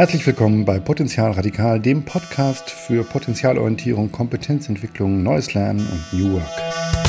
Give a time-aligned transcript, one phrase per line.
[0.00, 6.99] Herzlich willkommen bei Potenzial Radikal, dem Podcast für Potenzialorientierung, Kompetenzentwicklung, neues Lernen und New Work.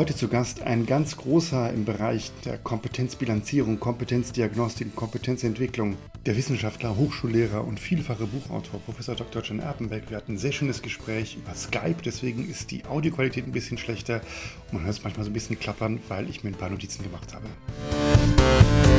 [0.00, 5.98] Heute zu Gast ein ganz großer im Bereich der Kompetenzbilanzierung, Kompetenzdiagnostik Kompetenzentwicklung.
[6.24, 9.42] Der Wissenschaftler, Hochschullehrer und vielfache Buchautor Professor Dr.
[9.42, 10.08] John Erpenbeck.
[10.08, 14.22] Wir hatten ein sehr schönes Gespräch über Skype, deswegen ist die Audioqualität ein bisschen schlechter
[14.68, 17.02] und man hört es manchmal so ein bisschen klappern, weil ich mir ein paar Notizen
[17.02, 18.89] gemacht habe.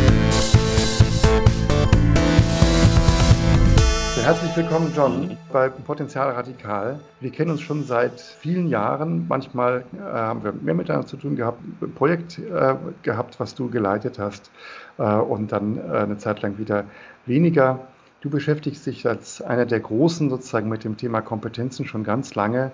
[4.23, 6.99] Herzlich willkommen, John, bei Potenzial Radikal.
[7.21, 9.25] Wir kennen uns schon seit vielen Jahren.
[9.27, 13.71] Manchmal äh, haben wir mehr miteinander zu tun gehabt, ein Projekt äh, gehabt, was du
[13.71, 14.51] geleitet hast,
[14.99, 16.85] äh, und dann äh, eine Zeit lang wieder
[17.25, 17.87] weniger.
[18.21, 22.71] Du beschäftigst dich als einer der Großen sozusagen mit dem Thema Kompetenzen schon ganz lange.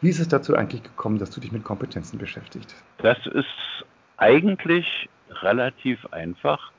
[0.00, 2.72] Wie ist es dazu eigentlich gekommen, dass du dich mit Kompetenzen beschäftigst?
[2.98, 3.84] Das ist
[4.16, 5.08] eigentlich
[5.42, 6.70] relativ einfach.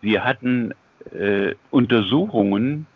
[0.00, 0.72] Wir hatten
[1.12, 2.86] äh, Untersuchungen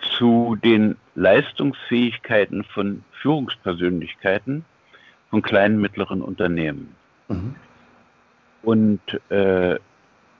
[0.00, 4.64] zu den Leistungsfähigkeiten von Führungspersönlichkeiten
[5.30, 6.94] von kleinen, mittleren Unternehmen.
[7.28, 7.54] Mhm.
[8.62, 9.78] Und äh,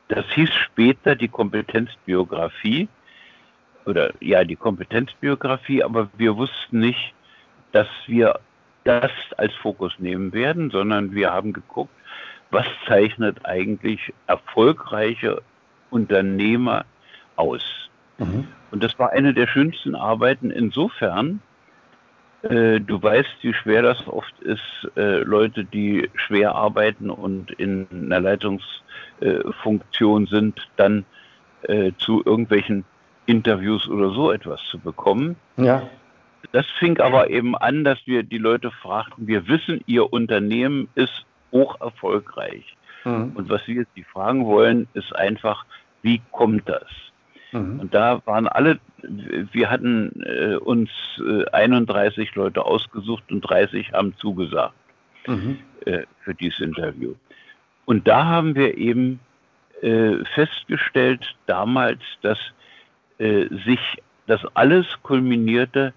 [0.09, 2.89] das hieß später die Kompetenzbiografie
[3.85, 7.15] oder ja, die Kompetenzbiografie, aber wir wussten nicht,
[7.73, 8.41] dass wir
[8.85, 11.93] das als Fokus nehmen werden, sondern wir haben geguckt,
[12.51, 15.43] was zeichnet eigentlich erfolgreiche
[15.91, 16.85] Unternehmer
[17.37, 17.63] aus.
[18.19, 18.49] Mhm.
[18.71, 21.41] Und das war eine der schönsten Arbeiten insofern,
[22.43, 24.61] äh, du weißt, wie schwer das oft ist,
[24.97, 31.05] äh, Leute, die schwer arbeiten und in einer Leitungsfunktion sind, dann
[31.63, 32.85] äh, zu irgendwelchen
[33.27, 35.37] Interviews oder so etwas zu bekommen.
[35.57, 35.83] Ja.
[36.53, 41.27] Das fing aber eben an, dass wir die Leute fragten, wir wissen, ihr Unternehmen ist
[41.51, 42.77] hoch erfolgreich.
[43.05, 43.33] Mhm.
[43.35, 45.67] Und was wir jetzt fragen wollen, ist einfach,
[46.03, 46.87] wie kommt das?
[47.53, 47.81] Mhm.
[47.81, 54.15] Und da waren alle, wir hatten äh, uns äh, 31 Leute ausgesucht und 30 haben
[54.19, 54.75] zugesagt
[55.27, 55.59] mhm.
[55.85, 57.15] äh, für dieses Interview.
[57.85, 59.21] Und da haben wir eben
[59.81, 62.39] äh, festgestellt damals, dass
[63.19, 63.81] äh, sich
[64.27, 65.95] das alles kulminierte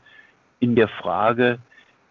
[0.60, 1.60] in der Frage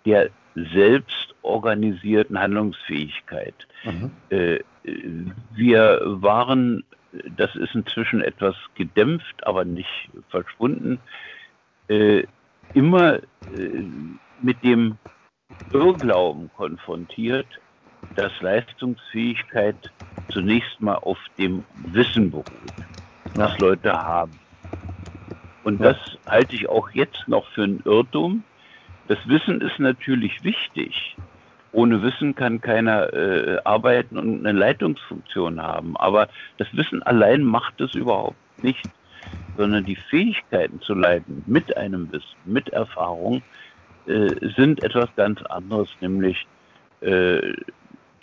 [0.05, 3.55] der selbstorganisierten Handlungsfähigkeit.
[3.85, 4.11] Mhm.
[4.31, 4.61] Äh,
[5.55, 11.01] wir waren das ist inzwischen etwas gedämpft, aber nicht verschwunden,
[11.89, 12.25] äh,
[12.73, 13.85] immer äh,
[14.41, 14.99] mit dem
[15.73, 17.47] Irrglauben konfrontiert,
[18.15, 19.93] dass Leistungsfähigkeit
[20.29, 22.75] zunächst mal auf dem Wissen beruht,
[23.35, 24.41] was Leute haben.
[25.63, 25.97] Und das
[26.27, 28.45] halte ich auch jetzt noch für einen Irrtum.
[29.07, 31.19] Das Wissen ist natürlich wichtig,
[31.73, 35.97] ohne Wissen kann keiner äh, arbeiten und eine Leitungsfunktion haben.
[35.97, 38.89] Aber das Wissen allein macht es überhaupt nicht,
[39.57, 43.43] sondern die Fähigkeiten zu leiten mit einem Wissen, mit Erfahrung,
[44.07, 46.47] äh, sind etwas ganz anderes, nämlich
[47.01, 47.53] äh,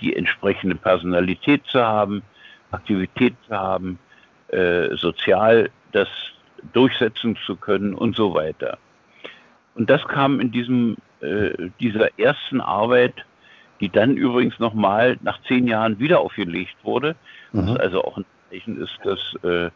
[0.02, 2.24] die entsprechende Personalität zu haben,
[2.72, 4.00] Aktivität zu haben,
[4.50, 6.10] äh, sozial das
[6.74, 8.78] durchsetzen zu können und so weiter.
[9.76, 13.26] Und das kam in diesem, äh, dieser ersten Arbeit
[13.80, 17.16] die dann übrigens nochmal nach zehn Jahren wieder aufgelegt wurde.
[17.52, 17.68] Mhm.
[17.68, 19.70] Was also auch ein Zeichen ist, dass äh,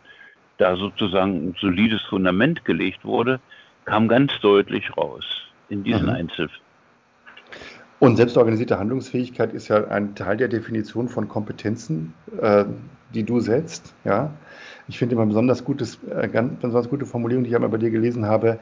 [0.58, 3.40] da sozusagen ein solides Fundament gelegt wurde,
[3.86, 5.26] kam ganz deutlich raus
[5.70, 6.10] in diesen mhm.
[6.10, 6.62] Einzelfällen.
[8.00, 12.66] Und selbstorganisierte Handlungsfähigkeit ist ja ein Teil der Definition von Kompetenzen, äh,
[13.14, 13.94] die du setzt.
[14.04, 14.34] Ja?
[14.88, 17.92] Ich finde immer besonders, gutes, äh, ganz, besonders gute Formulierung, die ich einmal bei dir
[17.92, 18.58] gelesen habe,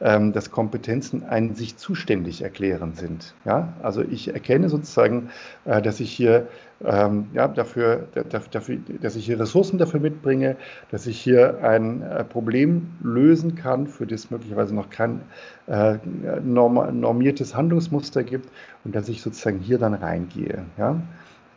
[0.00, 3.34] ähm, dass Kompetenzen ein sich zuständig erklären sind.
[3.44, 3.74] Ja?
[3.82, 5.30] Also ich erkenne sozusagen,
[5.64, 6.48] äh, dass ich hier
[6.82, 10.56] ähm, ja, dafür, dafür, dass ich hier Ressourcen dafür mitbringe,
[10.90, 15.20] dass ich hier ein äh, Problem lösen kann, für das möglicherweise noch kein
[15.66, 15.98] äh,
[16.42, 18.48] normiertes Handlungsmuster gibt
[18.84, 20.64] und dass ich sozusagen hier dann reingehe.
[20.78, 21.00] Ja?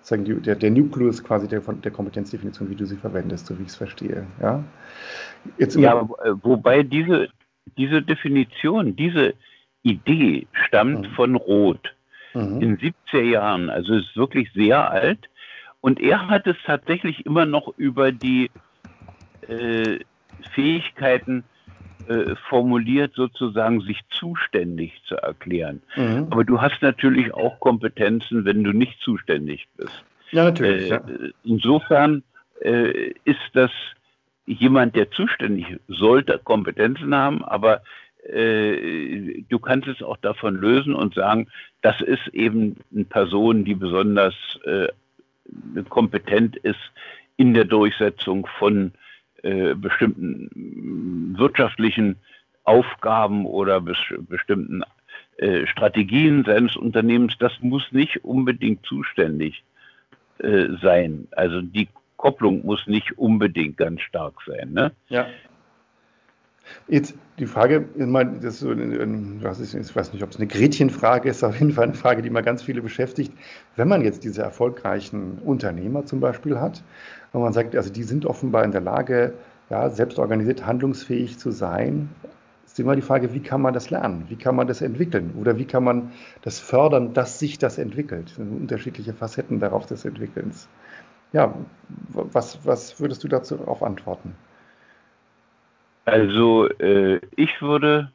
[0.02, 3.64] Sozusagen die, der, der Nukleus quasi der, der Kompetenzdefinition, wie du sie verwendest, so wie
[3.64, 4.28] ich es verstehe.
[4.42, 4.62] Ja,
[5.58, 6.08] Jetzt ja
[6.42, 7.30] wobei diese,
[7.78, 9.34] diese Definition, diese
[9.84, 11.14] Idee stammt mhm.
[11.14, 11.94] von Roth
[12.34, 12.62] mhm.
[12.62, 15.30] in 70er Jahren, also ist wirklich sehr alt.
[15.82, 18.50] Und er hat es tatsächlich immer noch über die
[19.48, 20.00] äh,
[20.54, 21.44] Fähigkeiten
[22.08, 25.82] äh, formuliert, sozusagen sich zuständig zu erklären.
[25.96, 26.28] Mhm.
[26.32, 30.04] Aber du hast natürlich auch Kompetenzen, wenn du nicht zuständig bist.
[30.32, 30.86] Ja, natürlich.
[30.86, 31.02] Äh, ja.
[31.44, 32.24] Insofern
[32.62, 33.72] äh, ist das
[34.46, 37.82] jemand, der zuständig sollte, Kompetenzen haben, aber
[38.30, 41.48] äh, du kannst es auch davon lösen und sagen,
[41.82, 44.36] das ist eben eine Person, die besonders
[44.66, 44.88] äh,
[45.90, 46.80] kompetent ist
[47.38, 48.92] in der Durchsetzung von
[49.42, 52.16] äh, bestimmten wirtschaftlichen
[52.64, 53.98] Aufgaben oder bes
[54.30, 54.84] bestimmten
[55.38, 59.64] äh, Strategien seines Unternehmens, das muss nicht unbedingt zuständig
[60.38, 61.28] äh, sein.
[61.32, 61.90] Also die
[62.24, 64.72] Kopplung muss nicht unbedingt ganz stark sein.
[64.72, 64.94] Ne?
[65.10, 65.26] Ja.
[66.88, 71.44] Jetzt die Frage, ich, meine, das so, ich weiß nicht, ob es eine Gretchenfrage ist,
[71.44, 73.34] auf jeden Fall eine Frage, die mal ganz viele beschäftigt.
[73.76, 76.82] Wenn man jetzt diese erfolgreichen Unternehmer zum Beispiel hat,
[77.34, 79.34] und man sagt, also die sind offenbar in der Lage,
[79.70, 82.08] ja, selbstorganisiert handlungsfähig zu sein,
[82.66, 84.28] ist immer die Frage, wie kann man das lernen?
[84.30, 85.34] Wie kann man das entwickeln?
[85.38, 88.30] Oder wie kann man das fördern, dass sich das entwickelt?
[88.30, 90.70] Das sind unterschiedliche Facetten darauf des Entwickelns.
[91.34, 91.54] Ja,
[92.10, 94.36] was, was würdest du dazu darauf antworten?
[96.06, 98.12] Also äh, ich würde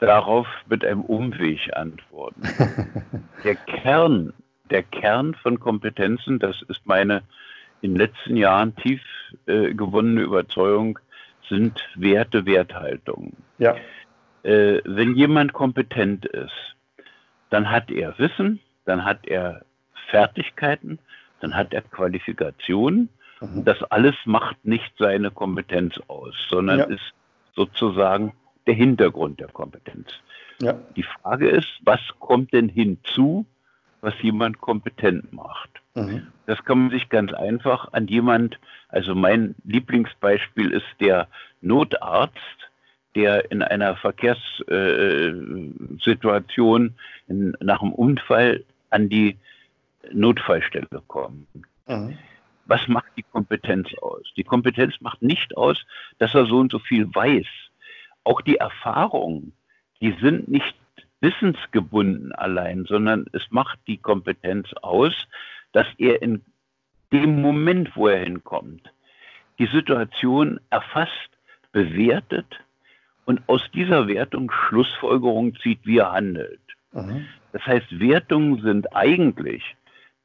[0.00, 2.42] darauf mit einem Umweg antworten.
[3.44, 4.32] der Kern,
[4.70, 7.22] der Kern von Kompetenzen, das ist meine
[7.82, 9.02] in den letzten Jahren tief
[9.46, 10.98] äh, gewonnene Überzeugung,
[11.48, 13.36] sind Werte, Werthaltungen.
[13.58, 13.76] Ja.
[14.42, 16.76] Äh, wenn jemand kompetent ist,
[17.50, 19.62] dann hat er Wissen, dann hat er
[20.10, 20.98] Fertigkeiten,
[21.40, 23.08] dann hat er Qualifikationen
[23.40, 23.64] Mhm.
[23.64, 26.86] Das alles macht nicht seine Kompetenz aus, sondern ja.
[26.86, 27.14] ist
[27.54, 28.32] sozusagen
[28.66, 30.08] der Hintergrund der Kompetenz.
[30.60, 30.74] Ja.
[30.94, 33.46] Die Frage ist, was kommt denn hinzu,
[34.02, 35.70] was jemand kompetent macht?
[35.94, 36.26] Mhm.
[36.46, 38.58] Das kann man sich ganz einfach an jemand,
[38.88, 41.28] also mein Lieblingsbeispiel ist der
[41.62, 42.36] Notarzt,
[43.14, 46.94] der in einer Verkehrssituation
[47.28, 49.38] äh, nach einem Unfall an die
[50.12, 51.46] Notfallstelle kommt.
[51.86, 52.18] Mhm
[52.70, 54.22] was macht die Kompetenz aus?
[54.36, 55.84] Die Kompetenz macht nicht aus,
[56.18, 57.46] dass er so und so viel weiß.
[58.22, 59.52] Auch die Erfahrungen,
[60.00, 60.76] die sind nicht
[61.20, 65.12] wissensgebunden allein, sondern es macht die Kompetenz aus,
[65.72, 66.42] dass er in
[67.12, 68.92] dem Moment, wo er hinkommt,
[69.58, 71.30] die Situation erfasst,
[71.72, 72.46] bewertet
[73.24, 76.60] und aus dieser Wertung Schlussfolgerung zieht, wie er handelt.
[76.92, 77.26] Mhm.
[77.52, 79.76] Das heißt, Wertungen sind eigentlich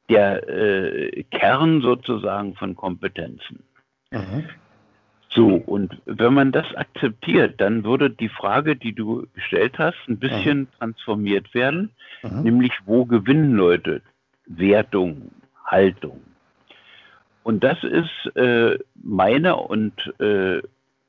[0.08, 3.64] der äh, Kern sozusagen von Kompetenzen.
[4.10, 4.44] Mhm.
[5.30, 10.18] So, und wenn man das akzeptiert, dann würde die Frage, die du gestellt hast, ein
[10.18, 10.68] bisschen mhm.
[10.78, 11.90] transformiert werden,
[12.22, 12.42] mhm.
[12.42, 14.00] nämlich wo gewinnen Leute
[14.46, 15.30] Wertung,
[15.64, 16.20] Haltung.
[17.42, 20.62] Und das ist äh, meine und äh,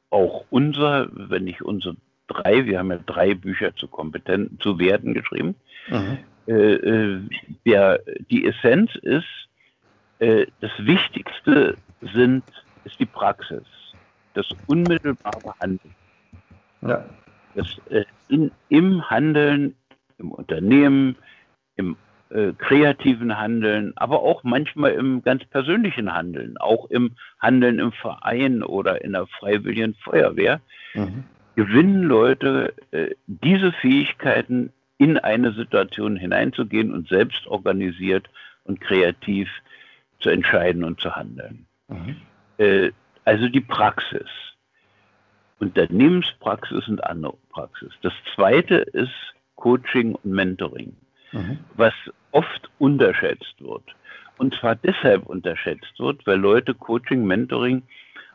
[0.10, 1.96] auch unser, wenn nicht unsere
[2.28, 5.56] drei, wir haben ja drei Bücher zu Kompetenten, zu Werten geschrieben,
[5.90, 6.20] mhm.
[6.48, 7.22] Äh, äh,
[7.66, 8.00] der,
[8.30, 9.26] die Essenz ist,
[10.20, 11.76] äh, das Wichtigste
[12.14, 12.44] sind,
[12.86, 13.66] ist die Praxis,
[14.34, 15.94] das unmittelbare Handeln.
[16.82, 17.06] Ja.
[17.56, 19.76] Das, äh, in, Im Handeln,
[20.20, 21.18] im Unternehmen,
[21.76, 21.98] im
[22.30, 28.64] äh, kreativen Handeln, aber auch manchmal im ganz persönlichen Handeln, auch im Handeln im Verein
[28.64, 30.62] oder in der freiwilligen Feuerwehr,
[30.94, 31.24] mhm.
[31.56, 38.30] gewinnen Leute äh, diese Fähigkeiten in eine Situation hineinzugehen und selbst organisiert
[38.64, 39.50] und kreativ
[40.20, 41.68] zu entscheiden und zu handeln.
[41.88, 42.16] Mhm.
[42.58, 42.92] Äh,
[43.26, 44.28] also die Praxis.
[45.60, 47.92] Unternehmenspraxis und andere Praxis.
[48.02, 50.96] Das zweite ist Coaching und Mentoring,
[51.32, 51.60] mhm.
[51.76, 51.94] was
[52.32, 53.84] oft unterschätzt wird.
[54.38, 57.82] Und zwar deshalb unterschätzt wird, weil Leute Coaching, Mentoring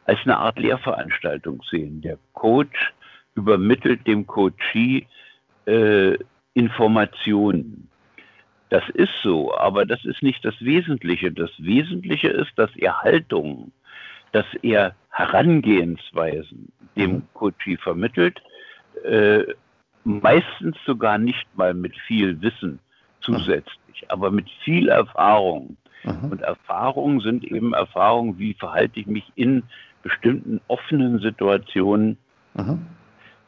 [0.04, 2.00] als eine Art Lehrveranstaltung sehen.
[2.00, 2.92] Der Coach
[3.37, 5.07] übermittelt dem Coachee
[5.66, 6.19] äh,
[6.54, 7.88] Informationen.
[8.71, 11.30] Das ist so, aber das ist nicht das Wesentliche.
[11.30, 13.71] Das Wesentliche ist, dass er Haltung,
[14.32, 17.23] dass er Herangehensweisen dem mhm.
[17.35, 18.42] Coachie vermittelt,
[19.04, 19.44] äh,
[20.04, 22.78] meistens sogar nicht mal mit viel Wissen
[23.21, 24.09] zusätzlich, mhm.
[24.09, 25.76] aber mit viel Erfahrung.
[26.04, 26.30] Mhm.
[26.30, 29.62] Und Erfahrungen sind eben Erfahrungen, wie verhalte ich mich in
[30.02, 32.16] bestimmten offenen Situationen,
[32.54, 32.87] mhm.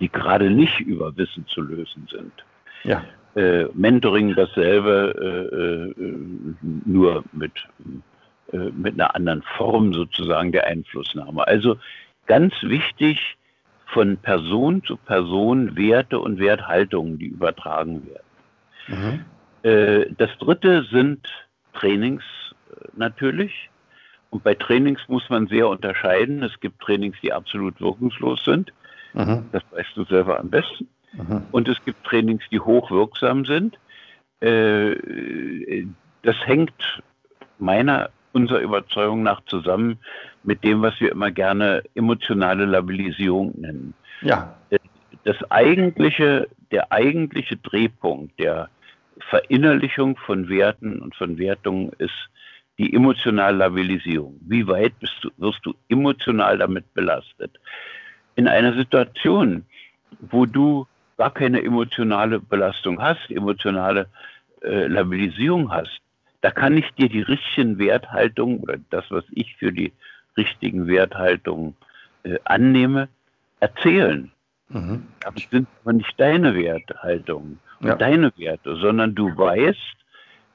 [0.00, 2.44] die gerade nicht über Wissen zu lösen sind.
[2.84, 3.04] Ja.
[3.34, 6.06] Äh, Mentoring dasselbe, äh, äh,
[6.84, 7.52] nur mit,
[8.52, 11.46] äh, mit einer anderen Form sozusagen der Einflussnahme.
[11.46, 11.76] Also
[12.26, 13.36] ganz wichtig,
[13.86, 19.24] von Person zu Person Werte und Werthaltungen, die übertragen werden.
[19.62, 19.70] Mhm.
[19.70, 21.26] Äh, das dritte sind
[21.74, 22.24] Trainings
[22.96, 23.70] natürlich.
[24.30, 26.42] Und bei Trainings muss man sehr unterscheiden.
[26.42, 28.72] Es gibt Trainings, die absolut wirkungslos sind.
[29.12, 29.48] Mhm.
[29.52, 30.88] Das weißt du selber am besten.
[31.16, 31.42] Mhm.
[31.52, 33.78] Und es gibt Trainings, die hochwirksam sind.
[34.40, 35.86] Äh,
[36.22, 37.02] das hängt
[37.58, 39.98] meiner, unserer Überzeugung nach zusammen
[40.42, 43.94] mit dem, was wir immer gerne emotionale Labilisierung nennen.
[44.22, 44.56] Ja.
[45.24, 48.68] Das eigentliche, der eigentliche Drehpunkt der
[49.30, 52.28] Verinnerlichung von Werten und von Wertungen ist
[52.78, 54.38] die emotionale Labilisierung.
[54.40, 57.52] Wie weit du, wirst du emotional damit belastet?
[58.34, 59.64] In einer Situation,
[60.20, 64.06] wo du gar keine emotionale Belastung hast, emotionale
[64.62, 66.00] äh, Labilisierung hast,
[66.40, 69.92] da kann ich dir die richtigen Werthaltungen oder das, was ich für die
[70.36, 71.74] richtigen Werthaltungen
[72.24, 73.08] äh, annehme,
[73.60, 74.30] erzählen.
[74.68, 75.06] Mhm.
[75.20, 77.96] Das sind aber nicht deine Werthaltungen und ja.
[77.96, 79.96] deine Werte, sondern du weißt,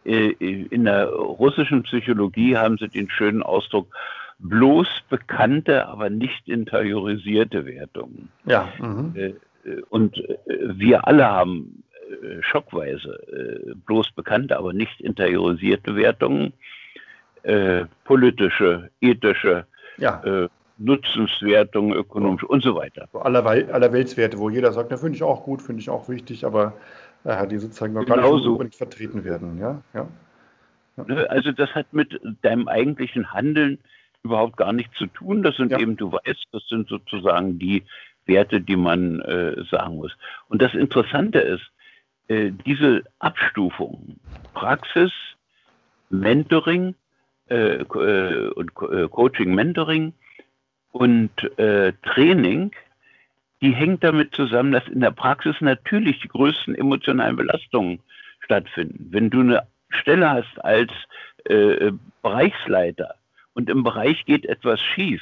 [0.06, 3.88] äh, in der russischen Psychologie haben sie den schönen Ausdruck,
[4.40, 8.30] bloß bekannte, aber nicht interiorisierte Wertungen.
[8.46, 8.70] Ja.
[8.80, 9.14] Mhm.
[9.16, 9.34] Äh,
[9.90, 11.84] und äh, wir alle haben
[12.42, 16.54] schockweise bloß bekannte, aber nicht interiorisierte Wertungen,
[18.04, 20.50] politische, ethische, ja.
[20.80, 23.08] Nutzenswertung, ökonomisch und so weiter.
[23.14, 26.46] Aller, aller Weltswerte, wo jeder sagt, na, finde ich auch gut, finde ich auch wichtig,
[26.46, 26.74] aber
[27.24, 28.22] äh, die sozusagen noch Genauso.
[28.22, 29.58] gar nicht unbedingt vertreten werden.
[29.60, 29.82] Ja?
[29.94, 30.08] Ja.
[30.98, 31.04] ja?
[31.06, 33.80] Ne, also das hat mit deinem eigentlichen Handeln
[34.24, 35.44] überhaupt gar nichts zu tun.
[35.44, 35.80] Das sind ja.
[35.80, 37.84] eben, du weißt, das sind sozusagen die
[38.30, 40.16] Werte, die man äh, sagen muss.
[40.48, 41.70] Und das Interessante ist,
[42.30, 44.20] äh, diese Abstufung,
[44.54, 45.12] Praxis,
[46.10, 46.96] Mentoring
[47.50, 50.14] äh, äh und äh, Coaching, Mentoring
[50.92, 52.72] und Training,
[53.62, 58.00] die hängt damit zusammen, dass in der Praxis natürlich die größten emotionalen Belastungen
[58.40, 59.08] stattfinden.
[59.12, 60.92] Wenn du eine Stelle hast als
[61.46, 63.16] äh, Bereichsleiter
[63.54, 65.22] und im Bereich geht etwas schief,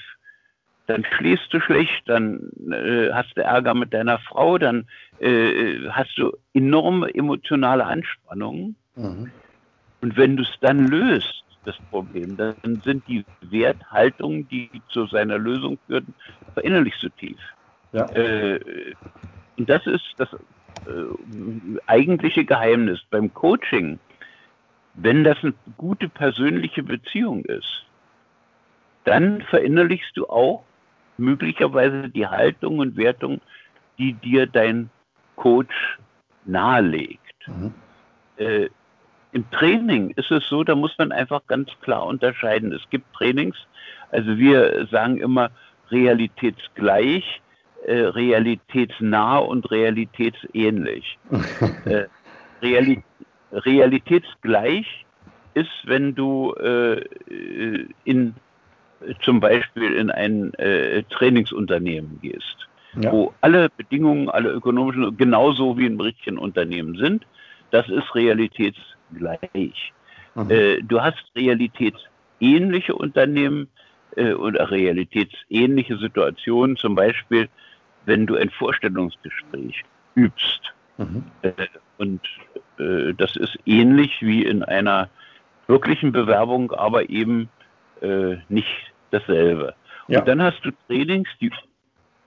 [0.88, 4.88] dann schläfst du schlecht, dann äh, hast du Ärger mit deiner Frau, dann
[5.20, 8.76] äh, hast du enorme emotionale Anspannungen.
[8.96, 9.32] Mhm.
[10.02, 15.38] Und wenn du es dann löst, das Problem, dann sind die Werthaltungen, die zu seiner
[15.38, 16.14] Lösung führten,
[16.54, 17.40] verinnerlichst du tief.
[17.92, 18.10] Ja.
[18.12, 18.60] Äh,
[19.58, 24.00] und das ist das äh, eigentliche Geheimnis beim Coaching.
[24.94, 27.86] Wenn das eine gute persönliche Beziehung ist,
[29.04, 30.64] dann verinnerlichst du auch
[31.18, 33.42] möglicherweise die Haltung und Wertung,
[33.98, 34.90] die dir dein
[35.36, 35.98] Coach
[36.46, 37.20] nahelegt.
[37.48, 37.74] Mhm.
[38.38, 38.70] Äh,
[39.32, 42.72] Im Training ist es so, da muss man einfach ganz klar unterscheiden.
[42.72, 43.58] Es gibt Trainings,
[44.12, 45.52] also wir sagen immer
[45.90, 47.42] realitätsgleich,
[47.86, 51.18] äh, realitätsnah und realitätsähnlich.
[51.86, 52.06] äh,
[52.62, 53.04] Reali
[53.52, 55.06] realitätsgleich
[55.54, 57.02] ist, wenn du äh,
[58.04, 58.36] in
[59.22, 62.68] zum Beispiel in ein äh, Trainingsunternehmen gehst,
[63.00, 63.12] ja.
[63.12, 67.26] wo alle Bedingungen, alle ökonomischen, genauso wie im richtigen Unternehmen sind.
[67.72, 69.94] Das ist realitätsgleich.
[70.36, 70.50] Mhm.
[70.50, 73.68] Äh, du hast realitätsähnliche Unternehmen
[74.16, 77.50] äh, oder realitätsähnliche Situationen, zum Beispiel
[78.06, 79.84] wenn du ein Vorstellungsgespräch
[80.16, 80.74] übst.
[80.98, 81.26] Mhm.
[81.44, 81.52] Äh,
[81.98, 82.22] und
[82.80, 85.10] äh, das ist ähnlich wie in einer
[85.68, 87.50] wirklichen Bewerbung, aber eben
[88.02, 89.76] äh, nicht dasselbe.
[90.08, 90.20] Ja.
[90.20, 91.52] Und dann hast du Trainings, die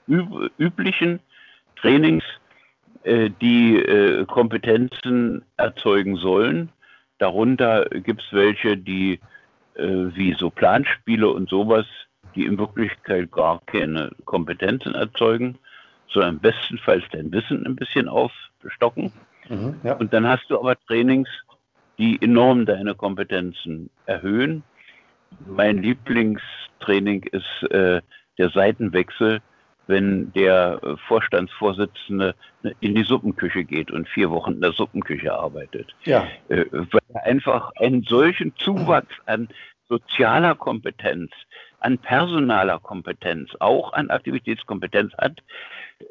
[0.08, 1.20] üb üblichen
[1.76, 2.24] Trainings,
[3.04, 6.70] äh, die äh, Kompetenzen erzeugen sollen.
[7.18, 9.20] Darunter gibt es welche, die
[9.74, 11.86] äh, wie so Planspiele und sowas,
[12.34, 15.58] die in Wirklichkeit gar keine Kompetenzen erzeugen,
[16.08, 19.12] sondern bestenfalls dein Wissen ein bisschen aufstocken.
[19.48, 19.94] Mhm, ja.
[19.94, 21.28] Und dann hast du aber Trainings,
[21.98, 24.62] die enorm deine Kompetenzen erhöhen.
[25.46, 28.00] Mein Lieblingstraining ist äh,
[28.38, 29.40] der Seitenwechsel,
[29.86, 32.34] wenn der Vorstandsvorsitzende
[32.80, 35.94] in die Suppenküche geht und vier Wochen in der Suppenküche arbeitet.
[36.04, 36.28] Ja.
[36.48, 39.48] Äh, weil er einfach einen solchen Zuwachs an
[39.88, 41.32] sozialer Kompetenz,
[41.80, 45.42] an personaler Kompetenz, auch an Aktivitätskompetenz hat,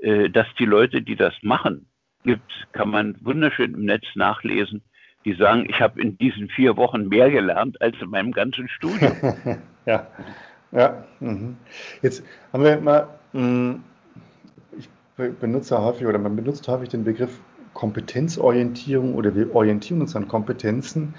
[0.02, 1.88] äh, dass die Leute, die das machen,
[2.24, 4.84] gibt, kann man wunderschön im Netz nachlesen,
[5.26, 9.12] die sagen, ich habe in diesen vier Wochen mehr gelernt als in meinem ganzen Studium.
[9.86, 10.08] ja,
[10.72, 11.04] ja.
[11.20, 11.58] Mhm.
[12.02, 12.24] Jetzt
[12.54, 13.80] haben wir mal, mh,
[14.78, 14.90] ich
[15.40, 17.40] benutze häufig oder man benutzt häufig den Begriff
[17.74, 21.16] Kompetenzorientierung oder wir orientieren uns an Kompetenzen.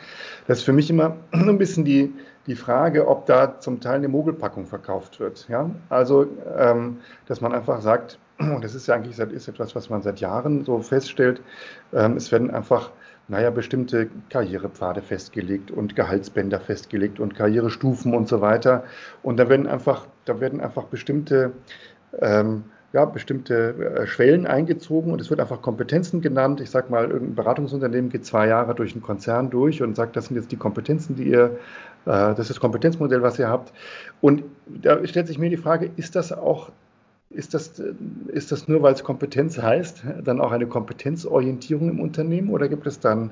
[0.46, 2.12] Das ist für mich immer ein bisschen die,
[2.46, 5.48] die Frage, ob da zum Teil eine Mogelpackung verkauft wird.
[5.48, 5.70] Ja?
[5.88, 6.26] Also,
[6.58, 8.18] ähm, dass man einfach sagt,
[8.60, 11.40] das ist ja eigentlich ist etwas, was man seit Jahren so feststellt,
[11.92, 12.90] ähm, es werden einfach
[13.30, 18.84] naja, bestimmte Karrierepfade festgelegt und Gehaltsbänder festgelegt und Karrierestufen und so weiter.
[19.22, 21.52] Und da werden einfach, da werden einfach bestimmte
[22.20, 26.60] ähm, ja, bestimmte äh, Schwellen eingezogen und es wird einfach Kompetenzen genannt.
[26.60, 30.26] Ich sage mal, irgendein Beratungsunternehmen geht zwei Jahre durch einen Konzern durch und sagt, das
[30.26, 31.58] sind jetzt die Kompetenzen, die ihr,
[32.06, 33.72] äh, das ist das Kompetenzmodell, was ihr habt.
[34.20, 36.70] Und da stellt sich mir die Frage, ist das auch
[37.30, 42.50] ist das, ist das nur, weil es Kompetenz heißt, dann auch eine Kompetenzorientierung im Unternehmen
[42.50, 43.30] oder gibt es dann,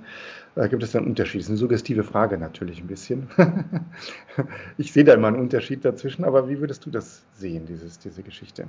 [0.54, 1.38] äh, gibt es dann Unterschiede?
[1.38, 3.28] Das ist eine suggestive Frage natürlich ein bisschen.
[4.78, 8.22] ich sehe da immer einen Unterschied dazwischen, aber wie würdest du das sehen, dieses, diese
[8.22, 8.68] Geschichte?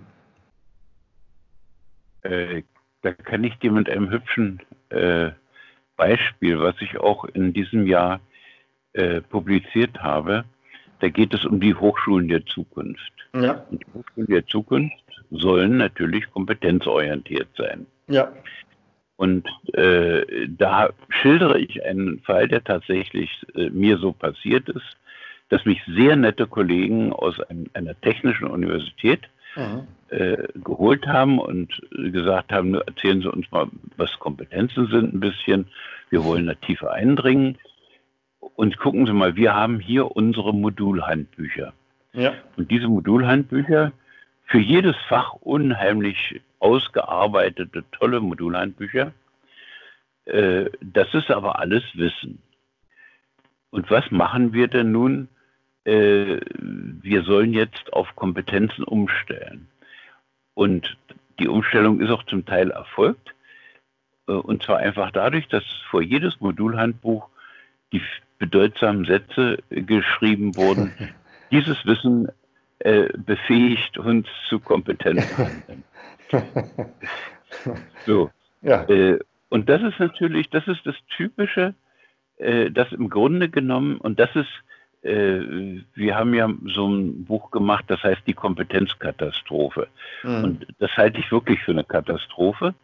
[2.24, 2.63] Äh,
[3.03, 4.59] da kann ich dir mit einem hübschen
[4.89, 5.29] äh,
[5.95, 8.19] Beispiel, was ich auch in diesem Jahr
[8.93, 10.43] äh, publiziert habe,
[11.01, 13.13] da geht es um die Hochschulen der Zukunft.
[13.33, 13.65] Ja.
[13.69, 17.86] Und die Hochschulen der Zukunft sollen natürlich kompetenzorientiert sein.
[18.07, 18.31] Ja.
[19.15, 24.98] Und äh, da schildere ich einen Fall, der tatsächlich äh, mir so passiert ist,
[25.50, 29.88] dass mich sehr nette Kollegen aus ein, einer technischen Universität mhm.
[30.09, 33.67] äh, geholt haben und gesagt haben, erzählen Sie uns mal,
[33.98, 35.67] was Kompetenzen sind ein bisschen.
[36.09, 37.57] Wir wollen da tiefer eindringen.
[38.39, 41.74] Und gucken Sie mal, wir haben hier unsere Modulhandbücher.
[42.13, 42.33] Ja.
[42.55, 43.91] Und diese Modulhandbücher,
[44.49, 49.13] für jedes Fach unheimlich ausgearbeitete, tolle Modulhandbücher.
[50.25, 52.41] Äh, das ist aber alles Wissen.
[53.69, 55.29] Und was machen wir denn nun?
[55.85, 59.67] Äh, wir sollen jetzt auf Kompetenzen umstellen.
[60.55, 60.97] Und
[61.39, 63.35] die Umstellung ist auch zum Teil erfolgt.
[64.27, 67.29] Äh, und zwar einfach dadurch, dass vor jedes Modulhandbuch
[67.93, 68.01] die
[68.39, 70.91] bedeutsamen Sätze geschrieben wurden.
[71.51, 72.29] Dieses Wissen
[72.79, 75.63] äh, befähigt uns zu Kompetenzen.
[78.05, 78.29] so.
[78.62, 78.83] Ja.
[78.83, 79.19] Äh,
[79.50, 81.74] und das ist natürlich, das ist das Typische,
[82.38, 84.50] äh, das im Grunde genommen, und das ist,
[85.01, 89.88] äh, wir haben ja so ein Buch gemacht, das heißt die Kompetenzkatastrophe.
[90.24, 90.43] Mhm.
[90.43, 92.75] Und das halte ich wirklich für eine Katastrophe,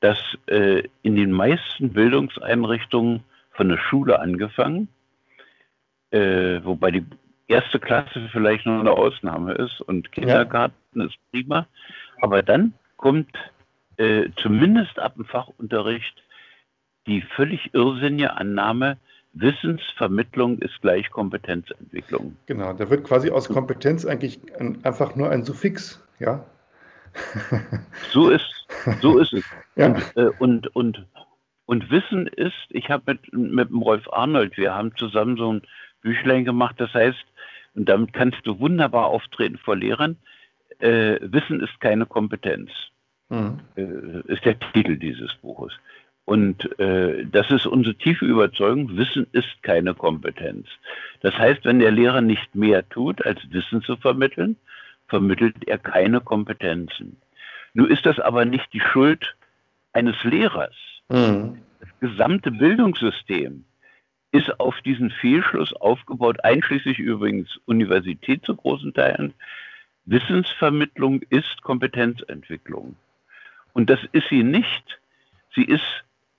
[0.00, 3.22] dass äh, in den meisten Bildungseinrichtungen
[3.52, 4.88] von der Schule angefangen,
[6.14, 7.06] wobei die
[7.52, 11.06] erste Klasse vielleicht nur eine Ausnahme ist und Kindergarten ja.
[11.06, 11.66] ist prima.
[12.20, 13.30] Aber dann kommt
[13.96, 16.22] äh, zumindest ab dem Fachunterricht
[17.06, 18.96] die völlig irrsinnige Annahme,
[19.34, 22.36] Wissensvermittlung ist gleich Kompetenzentwicklung.
[22.46, 26.44] Genau, da wird quasi aus Kompetenz eigentlich ein, einfach nur ein Suffix, ja.
[28.10, 28.66] so ist,
[29.00, 29.44] so ist es.
[29.74, 29.86] Ja.
[29.86, 31.06] Und, äh, und, und,
[31.64, 35.62] und, Wissen ist, ich habe mit, mit dem Rolf Arnold, wir haben zusammen so ein
[36.02, 37.24] Büchlein gemacht, das heißt
[37.74, 40.16] und damit kannst du wunderbar auftreten vor Lehrern.
[40.78, 42.70] Äh, Wissen ist keine Kompetenz,
[43.28, 43.60] mhm.
[43.76, 45.72] äh, ist der Titel dieses Buches.
[46.24, 50.68] Und äh, das ist unsere tiefe Überzeugung, Wissen ist keine Kompetenz.
[51.20, 54.56] Das heißt, wenn der Lehrer nicht mehr tut, als Wissen zu vermitteln,
[55.08, 57.16] vermittelt er keine Kompetenzen.
[57.74, 59.34] Nun ist das aber nicht die Schuld
[59.92, 60.74] eines Lehrers.
[61.08, 61.58] Mhm.
[61.80, 63.64] Das gesamte Bildungssystem
[64.32, 69.34] ist auf diesen Fehlschluss aufgebaut, einschließlich übrigens Universität zu großen Teilen.
[70.06, 72.96] Wissensvermittlung ist Kompetenzentwicklung.
[73.74, 75.00] Und das ist sie nicht.
[75.54, 75.84] Sie ist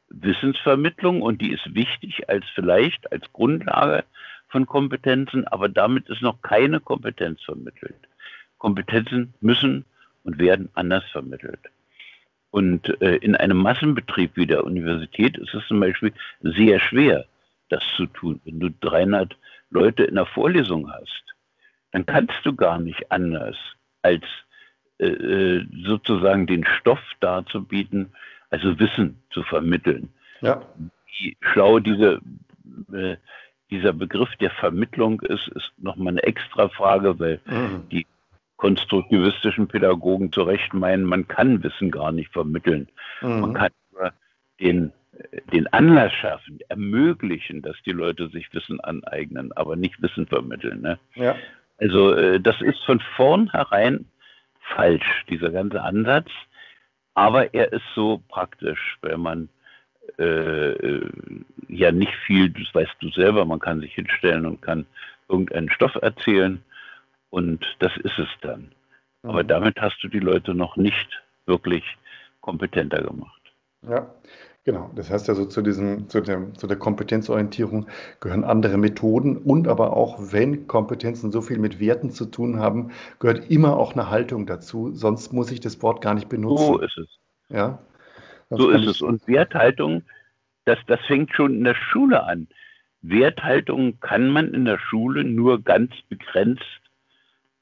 [0.09, 4.03] Wissensvermittlung und die ist wichtig als vielleicht als Grundlage
[4.49, 7.95] von Kompetenzen, aber damit ist noch keine Kompetenz vermittelt.
[8.57, 9.85] Kompetenzen müssen
[10.23, 11.59] und werden anders vermittelt.
[12.49, 17.25] Und äh, in einem Massenbetrieb wie der Universität ist es zum Beispiel sehr schwer,
[17.73, 18.39] das zu tun.
[18.45, 19.35] Wenn du 300
[19.69, 21.23] Leute in der Vorlesung hast,
[21.91, 23.55] dann kannst du gar nicht anders,
[24.01, 24.23] als
[24.99, 28.13] äh, äh, sozusagen den Stoff darzubieten,
[28.49, 30.09] also Wissen zu vermitteln.
[30.41, 30.61] Ja.
[31.07, 32.21] Wie schlau diese,
[32.91, 33.17] äh,
[33.69, 37.89] dieser Begriff der Vermittlung ist, ist nochmal eine extra Frage, weil mhm.
[37.91, 38.05] die
[38.57, 42.87] konstruktivistischen Pädagogen zu Recht meinen, man kann Wissen gar nicht vermitteln.
[43.21, 43.39] Mhm.
[43.41, 44.13] Man kann nur
[44.59, 44.93] den
[45.51, 50.81] den Anlass schaffen, ermöglichen, dass die Leute sich Wissen aneignen, aber nicht Wissen vermitteln.
[50.81, 50.99] Ne?
[51.15, 51.35] Ja.
[51.77, 54.05] Also äh, das ist von vornherein
[54.75, 56.29] falsch, dieser ganze Ansatz,
[57.13, 59.49] aber er ist so praktisch, wenn man
[60.17, 61.11] äh, äh,
[61.67, 64.85] ja nicht viel, das weißt du selber, man kann sich hinstellen und kann
[65.29, 66.63] irgendeinen Stoff erzählen
[67.29, 68.71] und das ist es dann.
[69.21, 69.29] Mhm.
[69.29, 71.83] Aber damit hast du die Leute noch nicht wirklich
[72.41, 73.41] kompetenter gemacht.
[73.81, 74.13] Ja,
[74.65, 77.87] Genau, das heißt also zu, diesem, zu, dem, zu der Kompetenzorientierung
[78.21, 82.91] gehören andere Methoden und aber auch, wenn Kompetenzen so viel mit Werten zu tun haben,
[83.19, 86.65] gehört immer auch eine Haltung dazu, sonst muss ich das Wort gar nicht benutzen.
[86.65, 87.19] So ist es.
[87.49, 87.79] Ja?
[88.49, 89.01] so ist es.
[89.01, 90.03] Und Werthaltung,
[90.63, 92.47] das, das fängt schon in der Schule an.
[93.01, 96.63] Werthaltung kann man in der Schule nur ganz begrenzt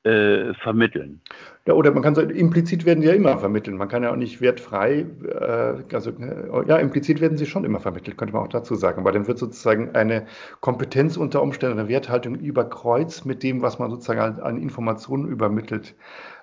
[0.03, 1.21] äh, vermitteln.
[1.67, 3.77] Ja, oder man kann sagen, implizit werden sie ja immer vermitteln.
[3.77, 7.79] Man kann ja auch nicht wertfrei, äh, also äh, ja, implizit werden sie schon immer
[7.79, 9.01] vermittelt, könnte man auch dazu sagen.
[9.01, 10.25] Aber dann wird sozusagen eine
[10.59, 15.27] Kompetenz unter Umständen, eine Werthaltung über Kreuz mit dem, was man sozusagen an, an Informationen
[15.27, 15.93] übermittelt,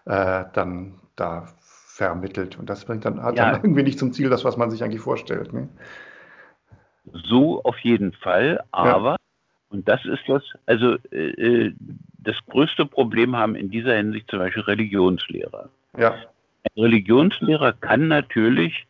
[0.04, 2.56] äh, dann da vermittelt.
[2.60, 3.50] Und das bringt dann, hat ja.
[3.50, 5.52] dann irgendwie nicht zum Ziel das, was man sich eigentlich vorstellt.
[5.52, 5.68] Ne?
[7.28, 9.16] So auf jeden Fall, aber, ja.
[9.70, 11.74] und das ist das, also äh, äh,
[12.18, 15.70] das größte Problem haben in dieser Hinsicht zum Beispiel Religionslehrer.
[15.96, 16.12] Ja.
[16.12, 18.86] Ein Religionslehrer kann natürlich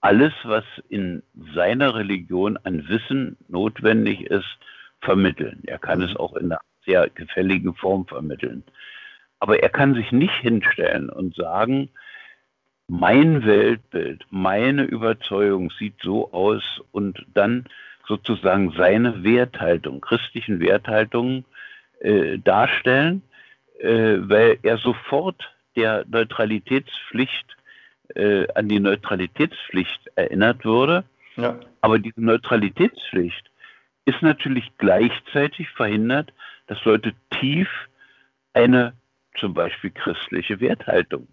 [0.00, 1.22] alles, was in
[1.54, 4.58] seiner Religion an Wissen notwendig ist,
[5.00, 5.62] vermitteln.
[5.66, 8.64] Er kann es auch in einer sehr gefälligen Form vermitteln.
[9.38, 11.90] Aber er kann sich nicht hinstellen und sagen,
[12.86, 17.64] mein Weltbild, meine Überzeugung sieht so aus und dann
[18.06, 21.46] sozusagen seine Werthaltung, christlichen Werthaltungen
[22.04, 23.22] äh, darstellen,
[23.80, 27.56] äh, weil er sofort der Neutralitätspflicht
[28.14, 31.04] äh, an die Neutralitätspflicht erinnert würde.
[31.36, 31.58] Ja.
[31.80, 33.50] Aber diese Neutralitätspflicht
[34.04, 36.32] ist natürlich gleichzeitig verhindert,
[36.66, 37.68] dass Leute tief
[38.52, 38.92] eine
[39.38, 41.26] zum Beispiel christliche Werthaltung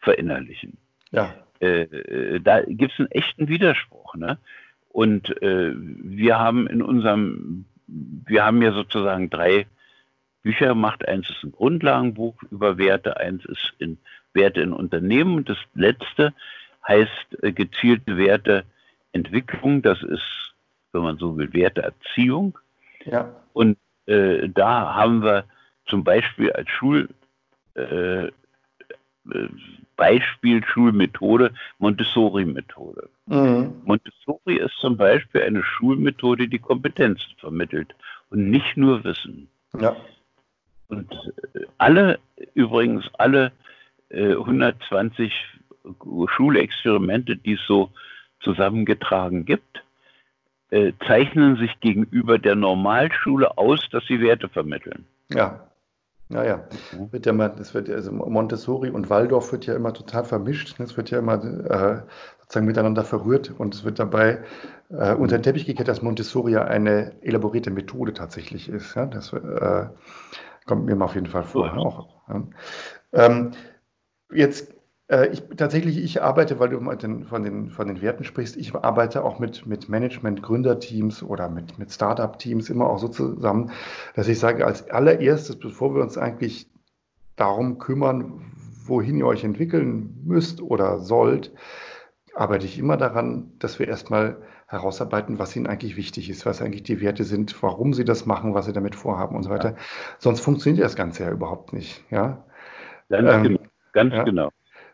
[0.00, 0.76] verinnerlichen.
[1.10, 1.34] Ja.
[1.60, 4.14] Äh, äh da gibt es einen echten Widerspruch.
[4.14, 4.38] Ne?
[4.90, 9.66] Und äh, wir haben in unserem, wir haben ja sozusagen drei
[10.46, 11.06] Bücher gemacht.
[11.08, 13.98] Eins ist ein Grundlagenbuch über Werte, eins ist in
[14.32, 16.32] Werte in Unternehmen und das letzte
[16.86, 19.82] heißt äh, gezielte Werteentwicklung.
[19.82, 20.54] Das ist,
[20.92, 22.56] wenn man so will, Werteerziehung.
[23.04, 23.28] Ja.
[23.54, 25.46] Und äh, da haben wir
[25.86, 27.08] zum Beispiel als Schul,
[27.74, 28.30] äh, äh,
[29.96, 33.08] Beispiel-Schulmethode Montessori-Methode.
[33.26, 33.82] Mhm.
[33.84, 37.96] Montessori ist zum Beispiel eine Schulmethode, die Kompetenzen vermittelt
[38.30, 39.48] und nicht nur Wissen.
[39.80, 39.96] Ja.
[40.88, 41.12] Und
[41.54, 42.18] äh, alle,
[42.54, 43.52] übrigens alle
[44.08, 45.32] äh, 120
[46.28, 47.90] Schulexperimente, die es so
[48.40, 49.82] zusammengetragen gibt,
[50.70, 55.06] äh, zeichnen sich gegenüber der Normalschule aus, dass sie Werte vermitteln.
[55.30, 55.68] Ja.
[56.28, 57.12] Naja, mhm.
[57.12, 60.78] wird ja mal, das wird also Montessori und Waldorf wird ja immer total vermischt.
[60.80, 62.02] Es wird ja immer äh,
[62.40, 64.42] sozusagen miteinander verrührt und es wird dabei
[64.90, 68.96] äh, unter den Teppich gekehrt, dass Montessori ja eine elaborierte Methode tatsächlich ist.
[68.96, 69.06] Ja?
[69.06, 69.86] Das äh,
[70.66, 71.66] kommt mir auf jeden Fall vor.
[71.66, 71.76] Ja.
[71.76, 72.08] Auch.
[73.12, 73.52] Ähm,
[74.32, 74.76] jetzt
[75.08, 78.74] äh, ich, tatsächlich, ich arbeite, weil du den, von, den, von den Werten sprichst, ich
[78.74, 83.70] arbeite auch mit, mit Management-Gründerteams oder mit, mit Startup-Teams immer auch so zusammen,
[84.14, 86.68] dass ich sage, als allererstes, bevor wir uns eigentlich
[87.36, 88.52] darum kümmern,
[88.86, 91.52] wohin ihr euch entwickeln müsst oder sollt,
[92.34, 96.82] arbeite ich immer daran, dass wir erstmal herausarbeiten, was ihnen eigentlich wichtig ist, was eigentlich
[96.82, 99.70] die Werte sind, warum sie das machen, was sie damit vorhaben und so weiter.
[99.70, 99.76] Ja.
[100.18, 102.04] Sonst funktioniert das Ganze ja überhaupt nicht.
[102.10, 102.44] Ja?
[103.08, 103.60] Ganz ähm, genau.
[103.92, 104.24] Ganz ja.
[104.24, 104.50] genau.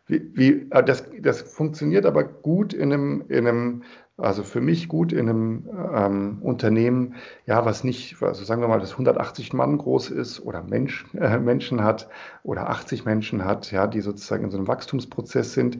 [0.06, 3.82] Wie, wie, äh, das, das funktioniert aber gut in einem, in einem,
[4.18, 7.14] also für mich gut in einem ähm, Unternehmen,
[7.46, 11.38] ja, was nicht, also sagen wir mal, das 180 Mann groß ist oder Mensch, äh,
[11.38, 12.08] Menschen hat
[12.42, 15.78] oder 80 Menschen hat, ja, die sozusagen in so einem Wachstumsprozess sind.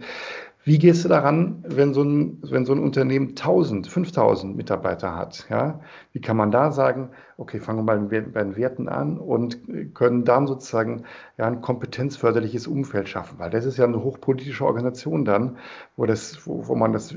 [0.64, 5.46] Wie gehst du daran, wenn so ein, wenn so ein Unternehmen 1000, 5000 Mitarbeiter hat?
[5.50, 5.80] Ja?
[6.12, 9.58] Wie kann man da sagen, okay, fangen wir mal bei den Werten an und
[9.94, 11.02] können dann sozusagen
[11.36, 13.40] ja, ein kompetenzförderliches Umfeld schaffen?
[13.40, 15.58] Weil das ist ja eine hochpolitische Organisation dann,
[15.96, 17.12] wo, das, wo, wo man das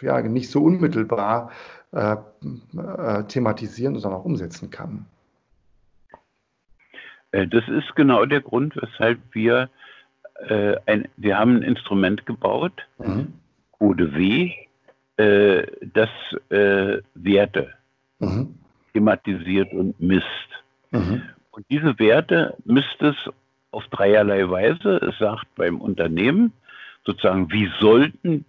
[0.00, 1.50] ja, nicht so unmittelbar
[1.90, 2.16] äh,
[2.76, 5.06] äh, thematisieren, sondern auch umsetzen kann.
[7.32, 9.68] Äh, das ist genau der Grund, weshalb wir
[10.48, 13.32] äh, ein, wir haben ein Instrument gebaut, mhm.
[13.72, 14.52] Code W,
[15.16, 16.10] äh, das
[16.50, 17.72] äh, Werte
[18.18, 18.54] mhm.
[18.92, 20.26] thematisiert und misst.
[20.90, 21.22] Mhm.
[21.50, 23.16] Und diese Werte misst es
[23.70, 24.96] auf dreierlei Weise.
[24.96, 26.52] Es sagt beim Unternehmen
[27.04, 28.44] sozusagen, wie sollten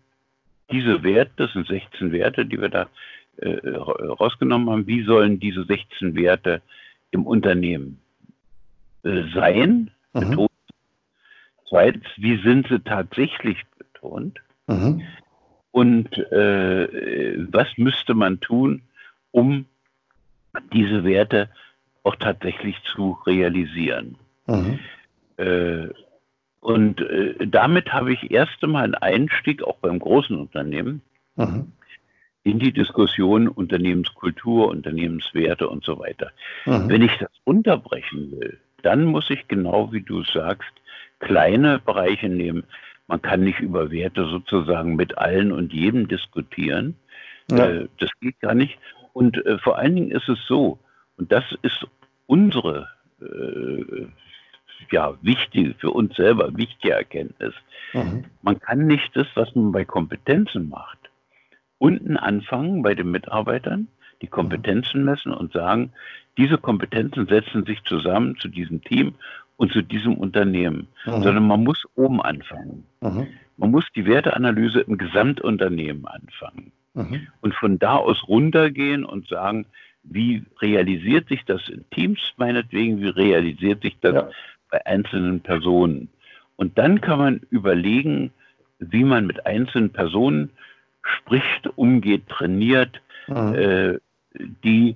[0.72, 2.88] diese Werte, das sind 16 Werte, die wir da
[3.38, 6.62] äh, rausgenommen haben, wie sollen diese 16 Werte
[7.12, 8.00] im Unternehmen
[9.04, 10.48] äh, sein, mhm.
[11.74, 14.40] Zweitens, wie sind sie tatsächlich betont?
[14.68, 15.02] Mhm.
[15.72, 18.84] Und äh, was müsste man tun,
[19.32, 19.66] um
[20.72, 21.50] diese Werte
[22.04, 24.18] auch tatsächlich zu realisieren?
[24.46, 24.78] Mhm.
[25.38, 25.88] Äh,
[26.60, 31.02] und äh, damit habe ich erst einmal einen Einstieg auch beim großen Unternehmen
[31.38, 31.72] mhm.
[32.44, 36.34] in die Diskussion Unternehmenskultur, Unternehmenswerte und so weiter.
[36.68, 36.88] Mhm.
[36.88, 40.72] Wenn ich das unterbrechen will, dann muss ich genau wie du sagst,
[41.24, 42.64] kleine Bereiche nehmen.
[43.08, 46.96] Man kann nicht über Werte sozusagen mit allen und jedem diskutieren.
[47.52, 47.70] Ja.
[47.70, 48.78] Äh, das geht gar nicht.
[49.14, 50.80] Und äh, vor allen Dingen ist es so,
[51.18, 51.86] und das ist
[52.26, 52.90] unsere
[53.22, 54.08] äh,
[54.92, 57.54] ja, wichtige, für uns selber wichtige Erkenntnis.
[57.94, 58.26] Mhm.
[58.42, 60.98] Man kann nicht das, was man bei Kompetenzen macht,
[61.78, 63.88] unten anfangen bei den Mitarbeitern,
[64.22, 65.94] die Kompetenzen messen und sagen,
[66.38, 69.16] diese Kompetenzen setzen sich zusammen zu diesem Team
[69.58, 71.24] und zu diesem Unternehmen, mhm.
[71.24, 72.86] sondern man muss oben anfangen.
[73.02, 73.28] Mhm.
[73.58, 77.28] Man muss die Werteanalyse im Gesamtunternehmen anfangen mhm.
[77.42, 79.66] und von da aus runtergehen und sagen,
[80.04, 84.30] wie realisiert sich das in Teams meinetwegen, wie realisiert sich das ja.
[84.70, 86.10] bei einzelnen Personen.
[86.56, 88.32] Und dann kann man überlegen,
[88.80, 90.50] wie man mit einzelnen Personen
[91.04, 93.56] spricht, umgeht, trainiert, mhm.
[93.56, 94.00] äh,
[94.64, 94.96] die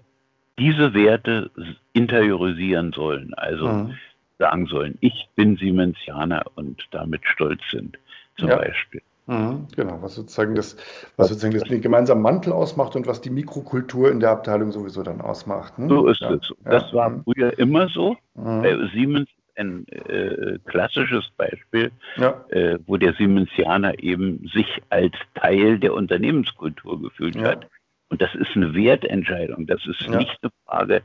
[0.59, 1.51] diese Werte
[1.93, 3.33] interiorisieren sollen.
[3.35, 3.97] Also mhm.
[4.39, 7.97] Sagen sollen, ich bin Siemensianer und damit stolz sind,
[8.37, 8.57] zum ja.
[8.57, 9.01] Beispiel.
[9.27, 10.77] Mhm, genau, was sozusagen das,
[11.17, 15.03] was sozusagen das, den gemeinsamen Mantel ausmacht und was die Mikrokultur in der Abteilung sowieso
[15.03, 15.77] dann ausmacht.
[15.77, 15.89] Ne?
[15.89, 16.33] So ist ja.
[16.33, 16.53] es.
[16.63, 16.93] Das ja.
[16.93, 17.23] war mhm.
[17.25, 18.15] früher immer so.
[18.35, 18.61] Mhm.
[18.61, 22.45] Bei Siemens ein äh, klassisches Beispiel, ja.
[22.49, 27.49] äh, wo der Siemensianer eben sich als Teil der Unternehmenskultur gefühlt ja.
[27.49, 27.67] hat.
[28.09, 29.67] Und das ist eine Wertentscheidung.
[29.67, 30.17] Das ist ja.
[30.17, 31.01] nicht eine Frage,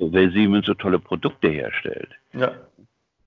[0.00, 2.10] weil Siemens so tolle Produkte herstellt.
[2.32, 2.52] Ja.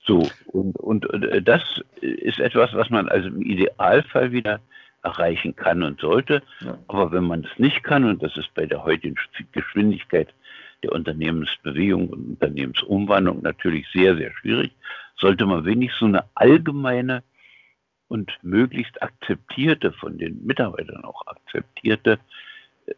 [0.05, 1.61] So, und, und äh, das
[2.01, 4.61] ist etwas, was man also im Idealfall wieder
[5.03, 6.41] erreichen kann und sollte.
[6.61, 6.77] Ja.
[6.87, 9.15] Aber wenn man es nicht kann, und das ist bei der heutigen
[9.51, 10.33] Geschwindigkeit
[10.83, 14.71] der Unternehmensbewegung und Unternehmensumwandlung natürlich sehr, sehr schwierig,
[15.17, 17.23] sollte man wenigstens so eine allgemeine
[18.07, 22.19] und möglichst akzeptierte, von den Mitarbeitern auch akzeptierte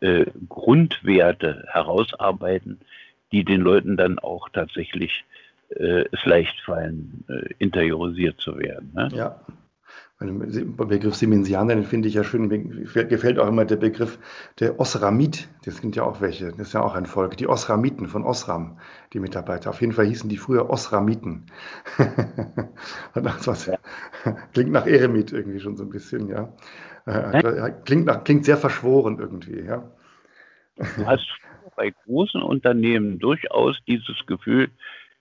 [0.01, 2.79] äh, Grundwerte herausarbeiten,
[3.31, 5.25] die den Leuten dann auch tatsächlich
[5.69, 8.91] äh, es leicht fallen, äh, interiorisiert zu werden.
[8.93, 9.09] Ne?
[9.13, 9.39] Ja.
[10.21, 12.47] Der Begriff Simensianer, den finde ich ja schön.
[12.49, 14.19] Mir gefällt auch immer der Begriff
[14.59, 15.47] der Osramit.
[15.63, 16.49] Das sind ja auch welche.
[16.49, 17.37] Das ist ja auch ein Volk.
[17.37, 18.79] Die Osramiten von Osram,
[19.13, 19.69] die Mitarbeiter.
[19.69, 21.45] Auf jeden Fall hießen die früher Osramiten.
[23.13, 23.71] was,
[24.51, 26.51] klingt nach Eremit irgendwie schon so ein bisschen, ja.
[27.05, 29.89] Äh, klingt, nach, klingt sehr verschworen irgendwie, ja.
[30.75, 31.27] Du hast
[31.79, 34.69] bei großen Unternehmen durchaus dieses Gefühl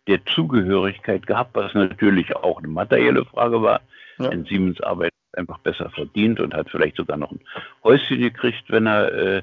[0.08, 3.80] der Zugehörigkeit gehabt, was natürlich auch eine materielle Frage war
[4.18, 4.28] ja.
[4.30, 7.40] Denn Siemens arbeitet einfach besser verdient und hat vielleicht sogar noch ein
[7.84, 9.42] Häuschen gekriegt, wenn er äh,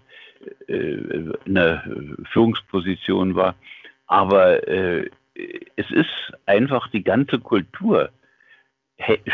[0.67, 1.84] äh, in der
[2.32, 3.56] Führungsposition war.
[4.08, 5.10] Aber äh,
[5.75, 8.10] es ist einfach die ganze Kultur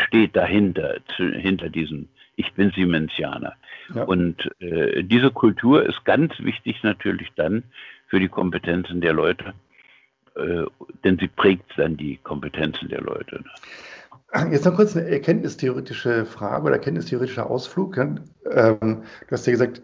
[0.07, 2.09] steht dahinter, zu, hinter diesem
[2.41, 3.53] Ich bin Siemensianer.
[3.93, 4.03] Ja.
[4.03, 7.63] Und äh, diese Kultur ist ganz wichtig natürlich dann
[8.07, 9.53] für die Kompetenzen der Leute,
[10.35, 10.63] äh,
[11.03, 13.35] denn sie prägt dann die Kompetenzen der Leute.
[13.35, 13.49] Ne?
[14.49, 17.97] Jetzt noch kurz eine erkenntnistheoretische Frage oder erkenntnistheoretischer Ausflug.
[17.97, 19.81] Ähm, du hast ja gesagt,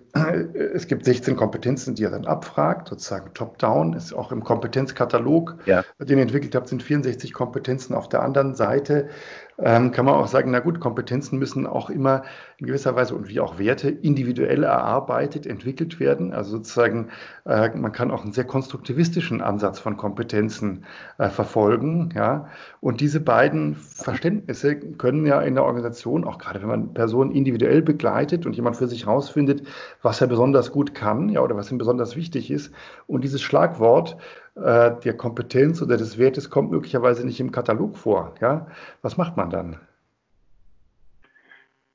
[0.54, 5.84] es gibt 16 Kompetenzen, die er dann abfragt, sozusagen top-down, ist auch im Kompetenzkatalog, ja.
[6.00, 7.94] den ihr entwickelt habt, sind 64 Kompetenzen.
[7.94, 9.10] Auf der anderen Seite
[9.58, 12.24] ähm, kann man auch sagen, na gut, Kompetenzen müssen auch immer
[12.60, 16.34] in gewisser Weise und wie auch Werte individuell erarbeitet, entwickelt werden.
[16.34, 17.10] Also sozusagen,
[17.46, 20.84] äh, man kann auch einen sehr konstruktivistischen Ansatz von Kompetenzen
[21.20, 22.10] äh, verfolgen.
[22.16, 22.48] Ja?
[22.82, 27.84] Und diese beiden Verständnisse können ja in der Organisation, auch gerade wenn man Personen individuell
[27.84, 29.62] begleitet und jemand für sich herausfindet,
[30.02, 32.74] was er besonders gut kann, ja, oder was ihm besonders wichtig ist.
[33.06, 34.18] Und dieses Schlagwort
[34.56, 38.34] äh, der Kompetenz oder des Wertes kommt möglicherweise nicht im Katalog vor.
[38.42, 38.66] Ja?
[39.04, 39.78] Was macht man dann?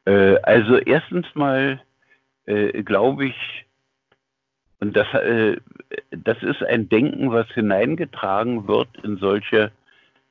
[0.05, 1.81] Äh, also erstens mal
[2.47, 3.65] äh, glaube ich,
[4.81, 5.59] und das, äh,
[6.11, 9.71] das ist ein Denken, was hineingetragen wird in solche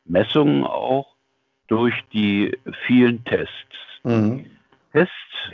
[0.03, 1.15] Messungen auch
[1.67, 3.53] durch die vielen Tests.
[4.03, 4.45] Mhm.
[4.91, 5.13] Tests,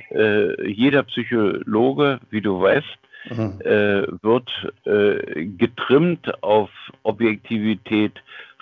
[0.09, 2.97] äh, jeder Psychologe, wie du weißt,
[3.29, 3.61] mhm.
[3.61, 4.49] äh, wird
[4.85, 6.71] äh, getrimmt auf
[7.03, 8.13] Objektivität,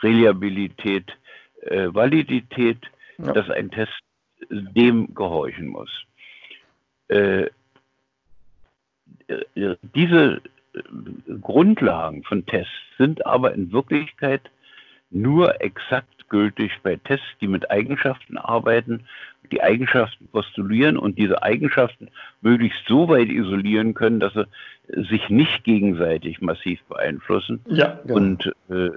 [0.04, 1.16] Reliabilität,
[1.68, 2.78] Validität,
[3.18, 3.32] ja.
[3.34, 3.92] dass ein Test
[4.50, 5.90] dem gehorchen muss.
[7.08, 7.50] Äh,
[9.28, 10.42] äh, diese
[11.42, 14.42] Grundlagen von Tests sind aber in Wirklichkeit
[15.10, 19.06] nur exakt gültig bei Tests, die mit Eigenschaften arbeiten,
[19.52, 22.10] die Eigenschaften postulieren und diese Eigenschaften
[22.42, 24.46] möglichst so weit isolieren können, dass sie
[24.88, 27.62] sich nicht gegenseitig massiv beeinflussen.
[27.68, 28.16] Ja, genau.
[28.16, 28.90] Und äh,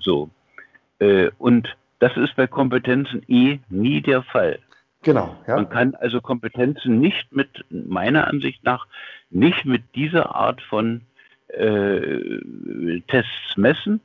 [0.00, 0.30] so.
[1.00, 4.58] Äh, und das ist bei Kompetenzen eh nie der Fall.
[5.02, 5.36] Genau.
[5.46, 5.56] Ja.
[5.56, 8.86] Man kann also Kompetenzen nicht mit, meiner Ansicht nach,
[9.30, 11.02] nicht mit dieser Art von
[11.48, 14.00] äh, Tests messen.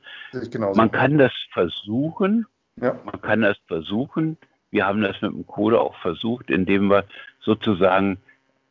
[0.74, 2.46] Man kann das versuchen.
[2.76, 2.98] Ja.
[3.04, 4.36] Man kann das versuchen.
[4.70, 7.04] Wir haben das mit dem Code auch versucht, indem wir
[7.40, 8.18] sozusagen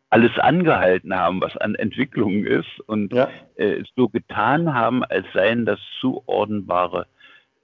[0.10, 3.30] alles angehalten haben, was an Entwicklungen ist und ja.
[3.56, 7.08] äh, so getan haben, als seien das zuordnenbare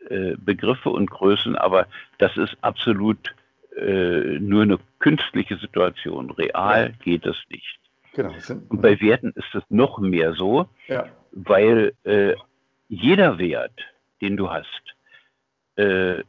[0.10, 3.34] äh, Begriffe und Größen, aber das ist absolut
[3.78, 6.32] äh, nur eine künstliche Situation.
[6.32, 7.04] Real ja.
[7.04, 7.80] geht es nicht.
[8.14, 8.34] Genau.
[8.70, 11.08] Und bei Werten ist es noch mehr so, ja.
[11.32, 12.36] weil äh,
[12.88, 13.80] jeder Wert,
[14.22, 14.96] den du hast,
[15.78, 16.24] äh,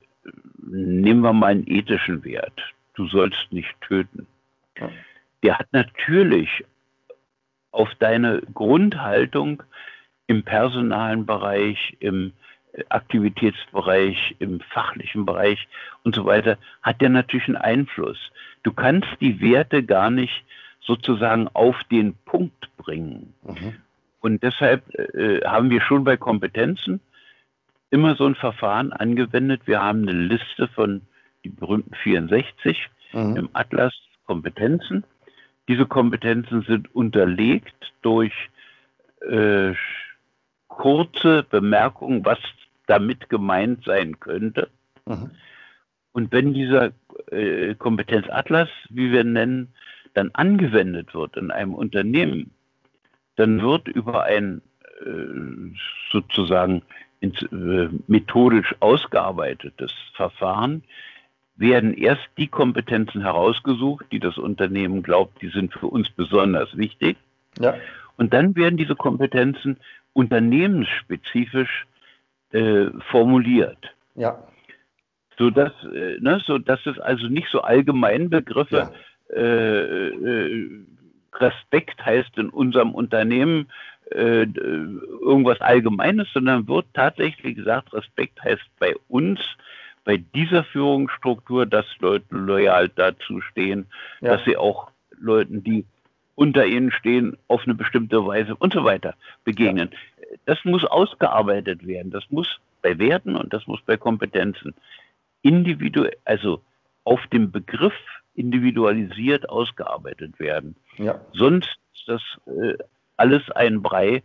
[0.57, 2.59] nehmen wir mal einen ethischen Wert.
[2.95, 4.27] Du sollst nicht töten.
[5.43, 6.65] Der hat natürlich
[7.71, 9.63] auf deine Grundhaltung
[10.27, 12.33] im personalen Bereich, im
[12.89, 15.69] Aktivitätsbereich, im fachlichen Bereich
[16.03, 18.19] und so weiter, hat der natürlich einen Einfluss.
[18.63, 20.45] Du kannst die Werte gar nicht
[20.81, 23.35] sozusagen auf den Punkt bringen.
[23.43, 23.75] Mhm.
[24.21, 27.01] Und deshalb äh, haben wir schon bei Kompetenzen
[27.91, 29.63] immer so ein Verfahren angewendet.
[29.67, 31.03] Wir haben eine Liste von
[31.45, 33.37] die berühmten 64 mhm.
[33.37, 33.95] im Atlas
[34.27, 35.05] Kompetenzen.
[35.69, 38.33] Diese Kompetenzen sind unterlegt durch
[39.31, 39.75] äh,
[40.69, 42.39] kurze Bemerkungen, was
[42.87, 44.69] damit gemeint sein könnte.
[45.07, 45.31] Mhm.
[46.13, 46.93] Und wenn dieser
[47.31, 49.75] äh, Kompetenzatlas, wie wir nennen,
[50.15, 52.53] dann angewendet wird in einem Unternehmen,
[53.37, 54.63] dann wird über ein
[55.05, 55.75] äh,
[56.13, 56.83] sozusagen
[57.21, 60.85] ins, äh, methodisch ausgearbeitetes Verfahren
[61.57, 67.17] werden erst die Kompetenzen herausgesucht, die das Unternehmen glaubt, die sind für uns besonders wichtig.
[67.59, 67.75] Ja.
[68.17, 69.79] Und dann werden diese Kompetenzen
[70.13, 71.87] unternehmensspezifisch
[72.55, 73.79] äh, formuliert.
[74.15, 74.43] Ja.
[75.37, 78.91] Sodass, äh, ne, sodass es also nicht so allgemein Begriffe
[79.31, 79.37] ja.
[79.37, 80.69] äh, äh
[81.37, 83.67] Respekt heißt in unserem Unternehmen
[84.13, 89.41] äh, irgendwas Allgemeines, sondern wird tatsächlich gesagt, Respekt heißt bei uns,
[90.05, 93.87] bei dieser Führungsstruktur, dass Leute loyal dazu stehen,
[94.21, 94.37] ja.
[94.37, 95.85] dass sie auch Leuten, die
[96.35, 99.15] unter ihnen stehen, auf eine bestimmte Weise und so weiter
[99.45, 99.91] begegnen.
[99.93, 99.99] Ja.
[100.47, 102.11] Das muss ausgearbeitet werden.
[102.11, 104.75] Das muss bei Werten und das muss bei Kompetenzen
[105.43, 106.63] individuell, also
[107.05, 107.95] auf dem Begriff
[108.35, 110.77] individualisiert ausgearbeitet werden.
[110.99, 111.21] Ja.
[111.33, 112.77] Sonst ist das äh,
[113.17, 114.23] alles ein Brei,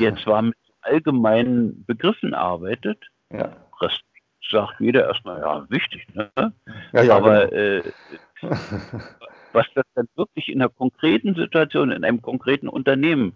[0.00, 2.98] der zwar mit allgemeinen Begriffen arbeitet,
[3.30, 3.56] ja.
[3.80, 4.14] Respekt
[4.50, 6.30] sagt jeder erstmal, ja, wichtig, ne?
[6.92, 7.62] Ja, ja, aber genau.
[7.62, 7.92] äh,
[9.52, 13.34] was das dann wirklich in einer konkreten Situation, in einem konkreten Unternehmen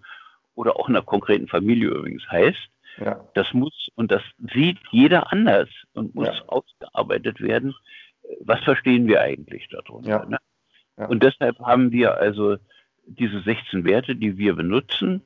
[0.58, 2.68] oder auch in einer konkreten Familie übrigens heißt,
[2.98, 3.24] ja.
[3.34, 7.76] das muss, und das sieht jeder anders und muss ausgearbeitet werden,
[8.40, 10.10] was verstehen wir eigentlich darunter?
[10.10, 10.24] Ja.
[10.26, 10.38] Ne?
[10.98, 11.06] Ja.
[11.06, 12.56] Und deshalb haben wir also
[13.06, 15.22] diese 16 Werte, die wir benutzen,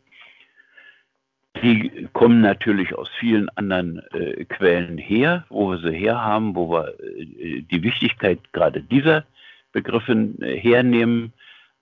[1.63, 6.89] die kommen natürlich aus vielen anderen äh, Quellen her, wo wir sie herhaben, wo wir
[7.01, 9.25] äh, die Wichtigkeit gerade dieser
[9.73, 11.33] Begriffe äh, hernehmen.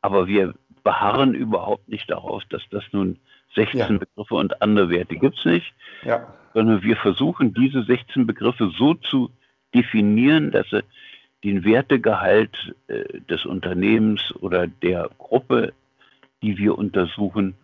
[0.03, 3.19] Aber wir beharren überhaupt nicht darauf, dass das nun
[3.55, 3.87] 16 ja.
[3.99, 6.33] Begriffe und andere Werte gibt es nicht, ja.
[6.55, 9.31] sondern wir versuchen diese 16 Begriffe so zu
[9.75, 10.83] definieren, dass sie
[11.45, 15.73] den Wertegehalt äh, des Unternehmens oder der Gruppe,
[16.43, 17.55] die wir untersuchen,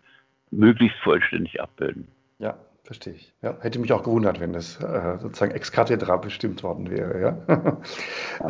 [0.51, 2.07] möglichst vollständig abbilden.
[2.39, 3.33] Ja, verstehe ich.
[3.41, 7.21] Ja, hätte mich auch gewundert, wenn das äh, sozusagen ex cathedra bestimmt worden wäre.
[7.21, 7.77] Ja?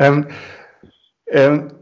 [0.00, 0.26] ähm,
[1.26, 1.72] ähm,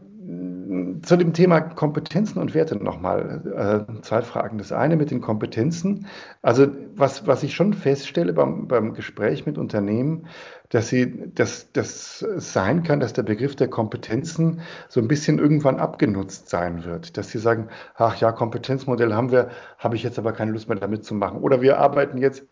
[1.01, 4.57] zu dem Thema Kompetenzen und Werte nochmal äh, zwei Fragen.
[4.57, 6.07] Das eine mit den Kompetenzen.
[6.41, 10.27] Also was, was ich schon feststelle beim, beim Gespräch mit Unternehmen,
[10.69, 15.77] dass sie, dass das sein kann, dass der Begriff der Kompetenzen so ein bisschen irgendwann
[15.77, 17.17] abgenutzt sein wird.
[17.17, 20.77] Dass sie sagen, ach ja, Kompetenzmodell haben wir, habe ich jetzt aber keine Lust mehr
[20.77, 21.39] damit zu machen.
[21.39, 22.45] Oder wir arbeiten jetzt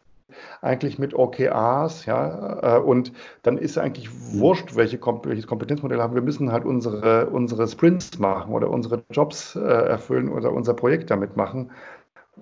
[0.61, 3.11] eigentlich mit OKRs, ja, äh, und
[3.43, 6.15] dann ist eigentlich wurscht, welche, welches Kompetenzmodell haben.
[6.15, 11.11] Wir müssen halt unsere, unsere Sprints machen oder unsere Jobs äh, erfüllen oder unser Projekt
[11.11, 11.71] damit machen.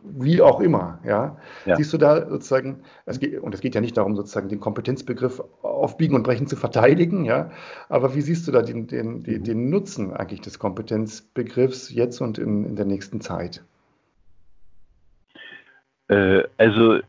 [0.02, 1.38] Wie auch immer, ja.
[1.66, 1.76] ja.
[1.76, 5.44] Siehst du da sozusagen, es geht, und es geht ja nicht darum, sozusagen den Kompetenzbegriff
[5.62, 7.52] auf Biegen und Brechen zu verteidigen, ja.
[7.90, 12.40] Aber wie siehst du da den, den, den, den Nutzen eigentlich des Kompetenzbegriffs jetzt und
[12.40, 13.64] in, in der nächsten Zeit?
[16.08, 17.00] Äh, also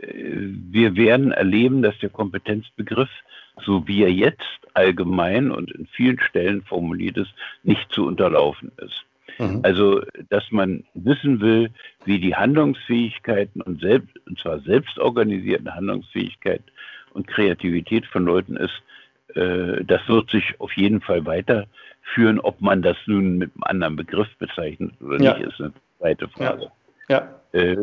[0.00, 3.10] wir werden erleben, dass der Kompetenzbegriff,
[3.64, 4.42] so wie er jetzt
[4.74, 9.04] allgemein und in vielen Stellen formuliert ist, nicht zu unterlaufen ist.
[9.38, 9.60] Mhm.
[9.62, 11.70] Also, dass man wissen will,
[12.04, 16.62] wie die Handlungsfähigkeiten und, selbst, und zwar selbstorganisierten Handlungsfähigkeit
[17.12, 18.82] und Kreativität von Leuten ist,
[19.34, 22.38] äh, das wird sich auf jeden Fall weiterführen.
[22.40, 25.36] Ob man das nun mit einem anderen Begriff bezeichnet oder ja.
[25.36, 26.62] nicht, ist eine zweite Frage.
[26.64, 26.72] Ja.
[27.08, 27.40] Ja.
[27.52, 27.76] Äh,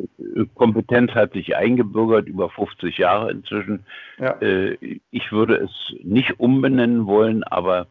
[0.55, 3.86] Kompetenz hat sich eingebürgert, über 50 Jahre inzwischen.
[4.17, 4.32] Ja.
[4.41, 7.88] Äh, ich würde es nicht umbenennen wollen, aber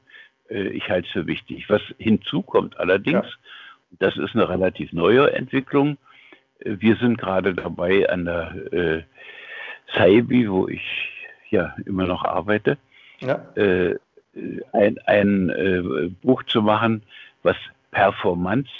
[0.50, 1.70] äh, ich halte es für wichtig.
[1.70, 3.98] Was hinzukommt allerdings, ja.
[3.98, 5.96] das ist eine relativ neue Entwicklung.
[6.62, 9.02] Wir sind gerade dabei an der äh,
[9.94, 10.82] Saibi, wo ich
[11.48, 12.76] ja immer noch arbeite,
[13.20, 13.44] ja.
[14.72, 17.02] Ein, ein Buch zu machen,
[17.42, 17.56] was
[17.90, 18.70] Performance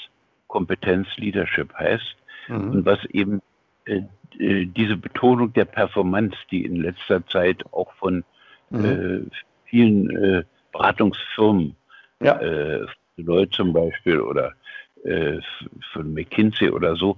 [0.47, 2.17] Kompetenz Leadership heißt
[2.51, 2.71] mhm.
[2.71, 3.43] und was eben
[3.85, 4.03] äh,
[4.39, 8.25] äh, diese Betonung der Performance, die in letzter Zeit auch von
[8.71, 8.85] mhm.
[8.85, 9.21] äh,
[9.65, 11.77] vielen äh, Beratungsfirmen,
[12.21, 12.39] ja.
[12.41, 12.87] äh,
[13.17, 14.53] Leute zum Beispiel oder
[15.05, 15.41] äh,
[15.93, 17.17] von McKinsey oder so,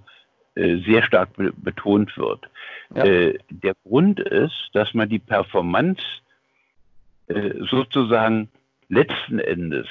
[0.54, 2.48] äh, sehr stark be betont wird.
[2.94, 3.04] Ja.
[3.04, 6.02] Der Grund ist, dass man die Performance
[7.70, 8.50] sozusagen
[8.90, 9.86] letzten Endes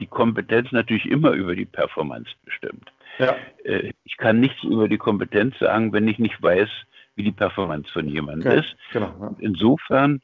[0.00, 2.90] die Kompetenz natürlich immer über die Performance bestimmt.
[3.18, 3.36] Ja.
[3.64, 6.68] Äh, ich kann nichts über die Kompetenz sagen, wenn ich nicht weiß,
[7.14, 8.60] wie die Performance von jemandem okay.
[8.60, 8.76] ist.
[8.92, 9.34] Genau, ja.
[9.40, 10.20] Insofern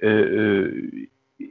[0.00, 1.08] äh, äh,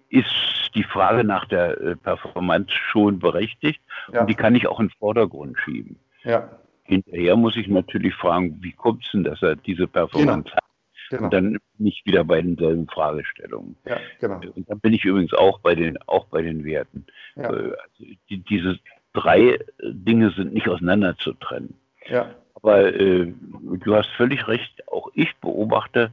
[0.10, 3.82] ist die Frage nach der äh, Performance schon berechtigt
[4.12, 4.22] ja.
[4.22, 5.98] und die kann ich auch in den Vordergrund schieben.
[6.24, 6.50] Ja.
[6.84, 10.56] Hinterher muss ich natürlich fragen, wie kommt es denn, dass er diese Performance genau.
[10.56, 10.64] hat?
[11.10, 11.24] Genau.
[11.26, 13.76] Und dann nicht wieder bei denselben Fragestellungen.
[13.86, 14.40] Ja, genau.
[14.56, 17.06] Und dann bin ich übrigens auch bei den, auch bei den Werten.
[17.36, 17.50] Ja.
[17.50, 18.80] Also die, diese
[19.14, 21.76] drei Dinge sind nicht auseinander zu trennen.
[22.08, 22.36] Ja.
[22.56, 26.12] Aber äh, du hast völlig recht, auch ich beobachte,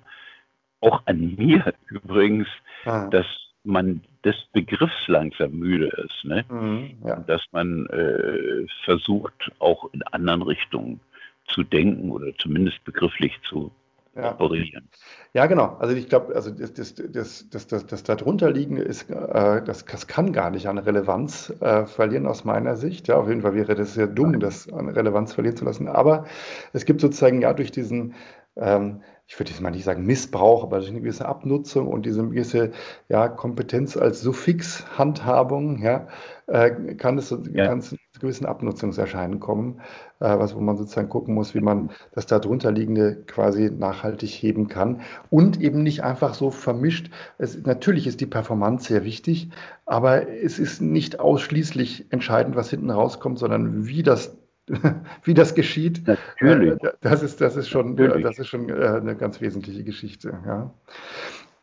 [0.80, 2.48] auch an mir übrigens,
[2.84, 3.08] ah.
[3.08, 3.26] dass
[3.62, 6.24] man des Begriffs langsam müde ist.
[6.24, 6.44] Ne?
[6.48, 7.16] Mhm, ja.
[7.26, 11.00] Dass man äh, versucht, auch in anderen Richtungen
[11.46, 13.70] zu denken oder zumindest begrifflich zu
[14.14, 14.32] ja.
[14.34, 14.88] operieren.
[15.32, 15.76] Ja, genau.
[15.78, 20.06] Also ich glaube, also das, das, das, das, das, das darunterliegende ist, äh, das, das
[20.06, 23.08] kann gar nicht an Relevanz äh, verlieren aus meiner Sicht.
[23.08, 25.88] Ja, auf jeden Fall wäre das sehr dumm, das an Relevanz verlieren zu lassen.
[25.88, 26.24] Aber
[26.72, 28.14] es gibt sozusagen ja durch diesen
[28.56, 32.26] ähm, ich würde jetzt mal nicht sagen Missbrauch, aber durch eine gewisse Abnutzung und diese
[32.26, 32.72] gewisse
[33.08, 36.08] ja, Kompetenz als Suffix-Handhabung, ja,
[36.48, 37.68] äh, kann es, ja.
[37.68, 39.80] kann zu gewissen Abnutzungserscheinen kommen,
[40.18, 45.00] äh, was, wo man sozusagen gucken muss, wie man das darunterliegende quasi nachhaltig heben kann
[45.30, 47.10] und eben nicht einfach so vermischt.
[47.38, 49.50] Es, natürlich ist die Performance sehr wichtig,
[49.86, 54.36] aber es ist nicht ausschließlich entscheidend, was hinten rauskommt, sondern wie das
[55.24, 56.06] wie das geschieht.
[56.06, 56.82] Natürlich.
[56.82, 58.24] Äh, das ist, das ist schon, Natürlich.
[58.24, 60.38] das ist schon äh, eine ganz wesentliche Geschichte.
[60.46, 60.70] Ja,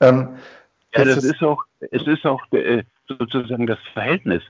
[0.01, 0.37] ähm,
[0.95, 4.43] ja das, ist, ist auch, es ist auch äh, sozusagen das Verhältnis.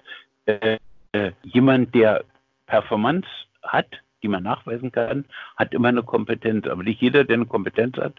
[1.43, 2.23] jemand, der
[2.67, 3.27] Performance
[3.63, 3.87] hat,
[4.23, 5.25] die man nachweisen kann,
[5.57, 6.67] hat immer eine Kompetenz.
[6.67, 8.13] Aber nicht jeder, der eine Kompetenz hat,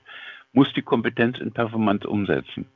[0.53, 2.66] muss die Kompetenz in Performance umsetzen.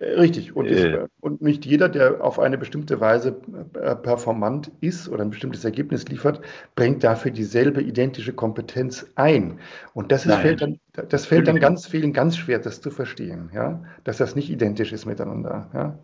[0.00, 0.56] Richtig.
[0.56, 1.06] Und, ist, äh.
[1.20, 3.40] und, nicht jeder, der auf eine bestimmte Weise
[3.74, 6.40] äh, performant ist oder ein bestimmtes Ergebnis liefert,
[6.74, 9.58] bringt dafür dieselbe identische Kompetenz ein.
[9.92, 10.80] Und das, ist, fällt, dann,
[11.10, 13.84] das fällt dann ganz vielen ganz schwer, das zu verstehen, ja?
[14.04, 15.68] dass das nicht identisch ist miteinander.
[15.74, 15.98] Ja?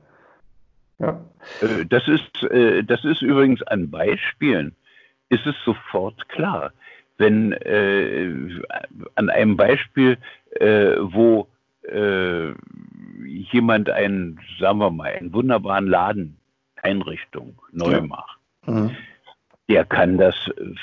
[0.98, 1.24] Ja.
[1.62, 4.74] Äh, das, ist, das ist übrigens an Beispielen,
[5.30, 6.72] ist es sofort klar.
[7.18, 8.30] Wenn äh,
[9.14, 10.18] an einem Beispiel,
[10.60, 11.48] äh, wo
[11.88, 12.52] äh,
[13.24, 16.36] jemand einen, sagen wir mal, einen wunderbaren Laden,
[16.82, 18.00] Einrichtung neu ja.
[18.00, 18.90] macht, mhm.
[19.68, 20.34] der kann das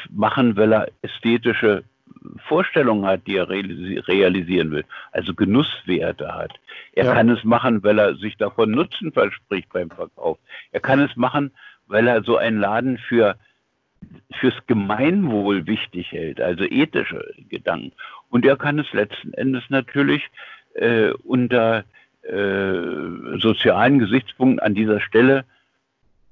[0.10, 1.84] machen, weil er ästhetische
[2.48, 6.54] Vorstellungen hat, die er realisieren will, also Genusswerte hat.
[6.94, 7.14] Er ja.
[7.14, 10.38] kann es machen, weil er sich davon Nutzen verspricht beim Verkauf.
[10.72, 11.52] Er kann es machen,
[11.88, 13.36] weil er so einen Laden für
[14.40, 17.94] fürs Gemeinwohl wichtig hält, also ethische Gedanken.
[18.30, 20.24] Und er kann es letzten Endes natürlich
[20.74, 21.84] äh, unter
[22.24, 25.46] äh, sozialen Gesichtspunkten an dieser Stelle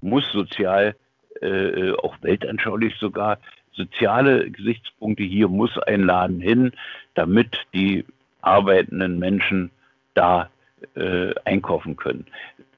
[0.01, 0.95] muss sozial,
[1.41, 3.39] äh, auch weltanschaulich sogar,
[3.73, 6.71] soziale Gesichtspunkte hier muss ein Laden hin,
[7.13, 8.05] damit die
[8.41, 9.69] arbeitenden Menschen
[10.13, 10.49] da
[10.95, 12.25] äh, einkaufen können.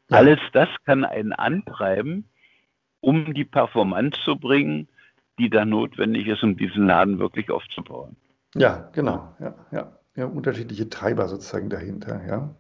[0.09, 0.18] Ja.
[0.18, 2.26] Alles das kann einen antreiben,
[2.99, 4.88] um die Performance zu bringen,
[5.39, 8.16] die da notwendig ist, um diesen Laden wirklich aufzubauen.
[8.55, 9.36] Ja, genau.
[9.39, 12.55] Ja, ja ja, unterschiedliche Treiber sozusagen dahinter, ja.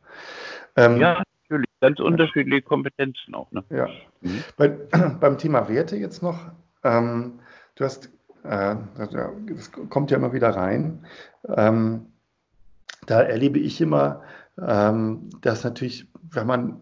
[0.75, 3.51] Ähm, ja, natürlich, ganz unterschiedliche Kompetenzen auch.
[3.51, 3.63] Ne?
[3.69, 3.87] Ja.
[4.21, 4.43] Mhm.
[4.57, 4.67] Bei,
[5.19, 6.51] beim Thema Werte jetzt noch,
[6.83, 7.39] ähm,
[7.75, 8.09] du hast,
[8.43, 11.05] äh, das kommt ja immer wieder rein,
[11.47, 12.07] ähm,
[13.05, 14.23] da erlebe ich immer,
[14.59, 16.79] ähm, dass natürlich, wenn man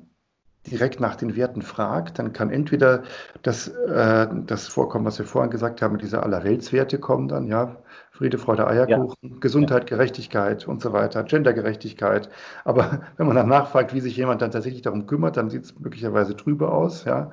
[0.67, 3.03] direkt nach den Werten fragt, dann kann entweder
[3.41, 7.77] das, äh, das vorkommen, was wir vorhin gesagt haben, diese Allerweltswerte kommen dann, ja,
[8.11, 9.37] Friede, Freude, Eierkuchen, ja.
[9.39, 12.29] Gesundheit, Gerechtigkeit und so weiter, Gendergerechtigkeit.
[12.63, 15.79] Aber wenn man dann nachfragt, wie sich jemand dann tatsächlich darum kümmert, dann sieht es
[15.79, 17.31] möglicherweise trüber aus, ja.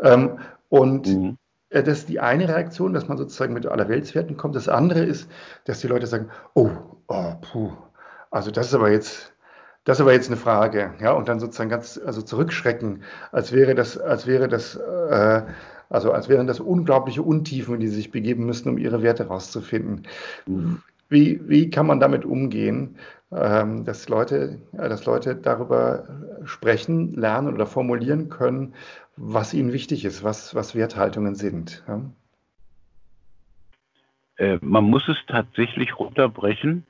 [0.00, 1.38] Ähm, und mhm.
[1.70, 4.56] Äh, das ist die eine Reaktion, dass man sozusagen mit Allerweltswerten kommt.
[4.56, 5.30] Das andere ist,
[5.64, 6.70] dass die Leute sagen, oh,
[7.08, 7.72] oh puh,
[8.30, 9.29] also das ist aber jetzt
[9.84, 13.02] das ist aber jetzt eine Frage, ja, und dann sozusagen ganz also zurückschrecken,
[13.32, 15.42] als wäre das, als wäre das, äh,
[15.88, 19.24] also als wären das unglaubliche Untiefen, in die sie sich begeben müssten, um ihre Werte
[19.24, 20.06] herauszufinden.
[21.08, 22.96] Wie, wie kann man damit umgehen,
[23.32, 26.06] ähm, dass, Leute, äh, dass Leute darüber
[26.44, 28.74] sprechen, lernen oder formulieren können,
[29.16, 31.82] was ihnen wichtig ist, was, was Werthaltungen sind?
[31.88, 32.02] Ja?
[34.36, 36.86] Äh, man muss es tatsächlich runterbrechen,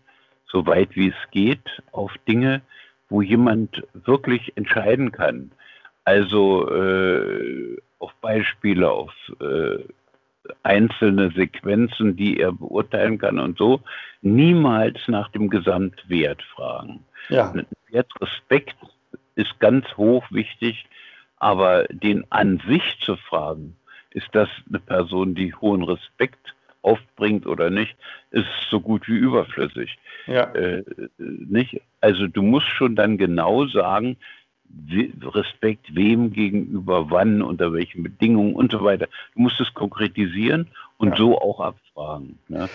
[0.47, 2.63] soweit wie es geht, auf Dinge,
[3.11, 5.53] wo jemand wirklich entscheiden kann.
[6.05, 9.85] Also äh, auf Beispiele, auf äh,
[10.63, 13.83] einzelne Sequenzen, die er beurteilen kann und so,
[14.23, 17.05] niemals nach dem Gesamtwert fragen.
[17.29, 17.53] Ja.
[17.91, 18.77] Wertrespekt
[19.35, 20.87] ist ganz hoch wichtig,
[21.37, 23.77] aber den an sich zu fragen,
[24.11, 27.97] ist das eine Person, die hohen Respekt aufbringt oder nicht,
[28.31, 29.99] ist so gut wie überflüssig.
[30.27, 30.53] Ja.
[30.55, 30.85] Äh,
[31.19, 31.81] nicht?
[32.01, 34.17] Also du musst schon dann genau sagen,
[35.23, 39.09] Respekt wem gegenüber, wann, unter welchen Bedingungen und so weiter.
[39.35, 41.17] Du musst es konkretisieren und ja.
[41.17, 42.39] so auch abfragen.
[42.49, 42.69] Ne?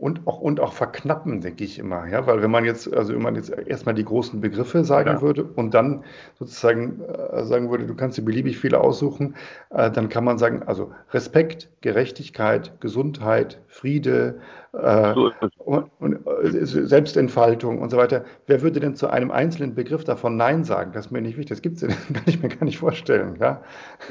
[0.00, 2.08] Und auch, und auch verknappen, denke ich immer.
[2.08, 2.26] Ja?
[2.26, 5.20] Weil wenn man jetzt, also wenn man jetzt erstmal die großen Begriffe sagen ja.
[5.20, 6.04] würde und dann
[6.38, 9.34] sozusagen äh, sagen würde, du kannst dir beliebig viele aussuchen,
[9.68, 14.40] äh, dann kann man sagen, also Respekt, Gerechtigkeit, Gesundheit, Friede
[14.72, 18.24] äh, so und, und, äh, Selbstentfaltung und so weiter.
[18.46, 20.92] Wer würde denn zu einem einzelnen Begriff davon Nein sagen?
[20.92, 21.50] Das ist mir nicht wichtig.
[21.50, 21.82] Das gibt's,
[22.14, 23.36] kann ich mir gar nicht vorstellen.
[23.38, 23.62] Ja?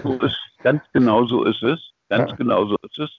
[0.03, 1.79] So ist, ganz genau so ist es.
[2.09, 2.35] Ganz ja.
[2.35, 3.09] genau so ist es.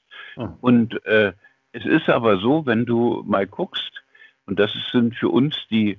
[0.61, 1.33] Und äh,
[1.73, 4.03] es ist aber so, wenn du mal guckst,
[4.47, 5.97] und das sind für uns die äh,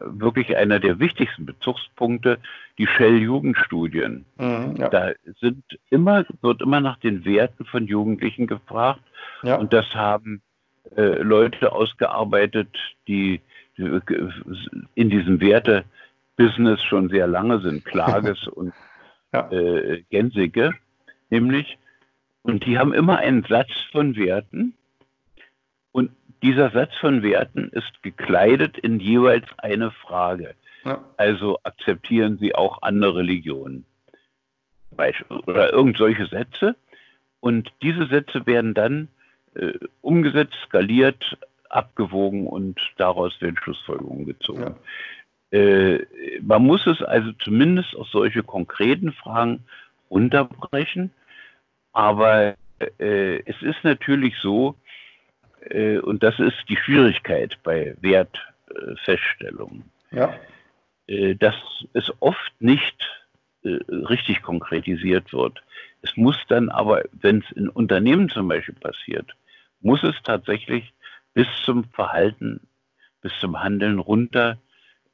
[0.00, 2.38] wirklich einer der wichtigsten Bezugspunkte,
[2.78, 4.24] die Shell-Jugendstudien.
[4.38, 4.88] Mhm, ja.
[4.88, 9.02] Da sind immer, wird immer nach den Werten von Jugendlichen gefragt.
[9.42, 9.56] Ja.
[9.56, 10.42] Und das haben
[10.96, 12.68] äh, Leute ausgearbeitet,
[13.06, 13.40] die,
[13.78, 14.00] die
[14.94, 18.72] in diesem Werte-Business schon sehr lange sind, Klages und
[19.32, 19.50] ja.
[19.50, 20.72] äh, Gensige,
[21.30, 21.78] nämlich.
[22.42, 24.74] Und die haben immer einen Satz von Werten,
[26.42, 30.54] dieser Satz von Werten ist gekleidet in jeweils eine Frage.
[30.84, 31.04] Ja.
[31.16, 33.84] Also akzeptieren Sie auch andere Religionen.
[35.46, 36.76] Oder irgend solche Sätze.
[37.40, 39.08] Und diese Sätze werden dann
[39.54, 41.36] äh, umgesetzt, skaliert,
[41.68, 44.76] abgewogen und daraus werden Schlussfolgerungen gezogen.
[45.52, 45.58] Ja.
[45.58, 46.06] Äh,
[46.42, 49.64] man muss es also zumindest auf solche konkreten Fragen
[50.08, 51.10] unterbrechen.
[51.92, 52.54] Aber
[52.98, 54.74] äh, es ist natürlich so,
[56.02, 59.84] und das ist die Schwierigkeit bei Wertfeststellungen.
[60.10, 60.34] Ja.
[61.06, 61.54] Äh, dass
[61.94, 62.96] es oft nicht
[63.64, 65.62] äh, richtig konkretisiert wird.
[66.00, 69.34] Es muss dann aber, wenn es in Unternehmen zum Beispiel passiert,
[69.80, 70.92] muss es tatsächlich
[71.34, 72.60] bis zum Verhalten,
[73.20, 74.58] bis zum Handeln runter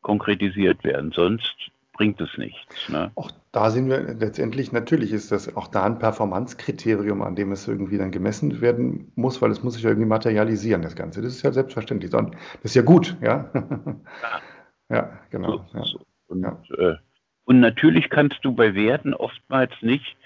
[0.02, 1.10] konkretisiert werden.
[1.12, 1.54] Sonst
[1.98, 2.88] bringt es nichts.
[2.88, 3.10] Ne?
[3.16, 7.66] Auch da sind wir letztendlich, natürlich ist das auch da ein Performanzkriterium, an dem es
[7.66, 11.20] irgendwie dann gemessen werden muss, weil es muss sich ja irgendwie materialisieren, das Ganze.
[11.22, 12.12] Das ist ja selbstverständlich.
[12.12, 12.22] Das
[12.62, 13.50] ist ja gut, ja.
[13.52, 14.40] Ja,
[14.90, 15.66] ja genau.
[15.72, 15.84] So, ja.
[15.84, 16.00] So.
[16.28, 16.62] Und, ja.
[16.78, 16.96] Äh,
[17.44, 20.16] und, natürlich kannst du bei Werten oftmals nicht,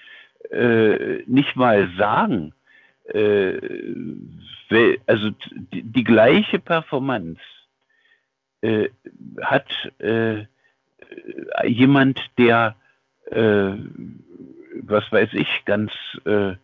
[0.50, 2.52] äh, nicht mal sagen,
[3.04, 3.58] äh,
[5.06, 5.30] also
[5.72, 7.40] die, die, gleiche Performance
[8.60, 8.88] äh,
[9.40, 9.66] hat
[9.98, 10.44] äh,
[11.64, 12.76] jemand, der,
[13.30, 13.72] äh,
[14.82, 15.92] was weiß ich, ganz
[16.24, 16.54] äh,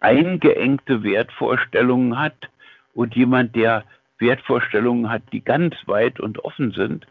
[0.00, 2.50] eingeengte Wertvorstellungen hat
[2.94, 3.84] und jemand, der
[4.18, 7.06] Wertvorstellungen hat, die ganz weit und offen sind.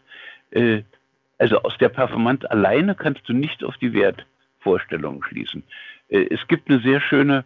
[0.50, 0.82] Äh,
[1.38, 5.62] also aus der Performance alleine kannst du nicht auf die Wertvorstellungen schließen.
[6.08, 7.44] Äh, es gibt eine sehr schöne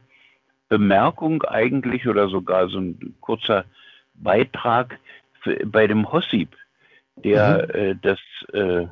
[0.68, 3.64] Bemerkung eigentlich oder sogar so ein kurzer
[4.14, 4.98] Beitrag
[5.40, 6.56] für, bei dem Hossip
[7.24, 7.80] der mhm.
[7.80, 8.18] äh, das
[8.52, 8.86] äh,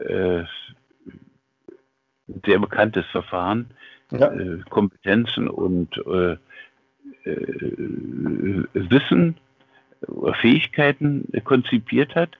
[0.00, 0.44] äh,
[2.46, 3.70] sehr bekanntes Verfahren,
[4.12, 4.32] ja.
[4.32, 6.36] Äh, Kompetenzen und äh,
[8.72, 9.36] Wissen
[10.06, 12.30] oder Fähigkeiten konzipiert hat.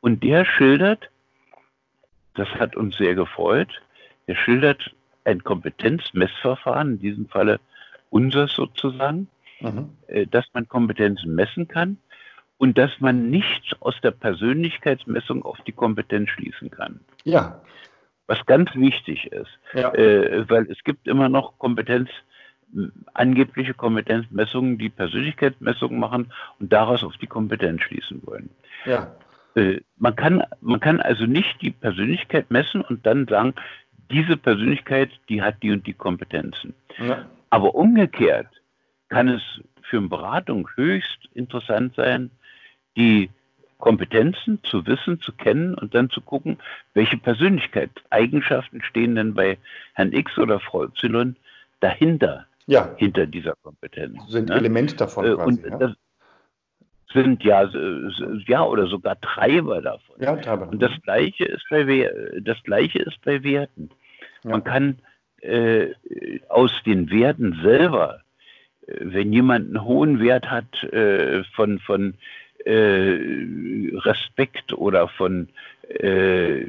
[0.00, 1.10] Und der schildert,
[2.34, 3.82] das hat uns sehr gefreut,
[4.28, 4.94] der schildert
[5.24, 7.58] ein Kompetenzmessverfahren, in diesem Falle
[8.10, 9.28] unseres sozusagen,
[9.60, 9.90] mhm.
[10.30, 11.98] dass man Kompetenzen messen kann
[12.62, 17.00] und dass man nichts aus der Persönlichkeitsmessung auf die Kompetenz schließen kann.
[17.24, 17.60] Ja.
[18.28, 19.92] Was ganz wichtig ist, ja.
[19.94, 22.08] äh, weil es gibt immer noch Kompetenz,
[23.14, 28.48] angebliche Kompetenzmessungen, die Persönlichkeitsmessungen machen und daraus auf die Kompetenz schließen wollen.
[28.86, 29.12] Ja.
[29.56, 33.54] Äh, man, kann, man kann also nicht die Persönlichkeit messen und dann sagen,
[34.08, 36.74] diese Persönlichkeit, die hat die und die Kompetenzen.
[37.04, 37.26] Ja.
[37.50, 38.46] Aber umgekehrt
[39.08, 39.42] kann es
[39.82, 42.30] für eine Beratung höchst interessant sein,
[42.96, 43.30] die
[43.78, 46.58] Kompetenzen zu wissen, zu kennen und dann zu gucken,
[46.94, 49.58] welche Persönlichkeitseigenschaften stehen denn bei
[49.94, 51.34] Herrn X oder Frau Y
[51.80, 52.94] dahinter, ja.
[52.96, 54.20] hinter dieser Kompetenz.
[54.28, 54.54] Sind ne?
[54.54, 55.78] Elemente davon äh, quasi, und ja?
[55.78, 55.92] das
[57.12, 57.68] sind ja,
[58.46, 60.16] ja oder sogar Treiber davon.
[60.20, 60.68] Ja, Treiber.
[60.68, 62.08] Und das Gleiche ist bei,
[62.40, 63.90] das Gleiche ist bei Werten.
[64.44, 64.50] Ja.
[64.50, 64.98] Man kann
[65.40, 65.88] äh,
[66.48, 68.20] aus den Werten selber,
[68.86, 72.16] äh, wenn jemand einen hohen Wert hat äh, von, von äh,
[72.70, 75.48] Respekt oder von
[75.88, 76.64] äh,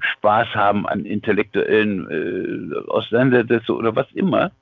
[0.00, 4.52] Spaß haben an intellektuellen äh, Auseinandersetzungen oder was immer.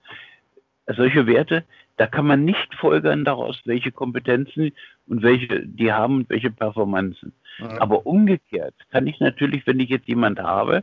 [0.87, 1.65] Solche Werte,
[1.97, 4.73] da kann man nicht folgern daraus, welche Kompetenzen
[5.07, 7.33] und welche die haben und welche Performanzen.
[7.59, 7.81] Ja.
[7.81, 10.83] Aber umgekehrt kann ich natürlich, wenn ich jetzt jemand habe,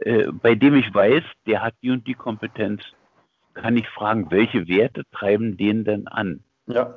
[0.00, 2.82] äh, bei dem ich weiß, der hat die und die Kompetenz,
[3.54, 6.40] kann ich fragen, welche Werte treiben den denn an?
[6.66, 6.94] Ja.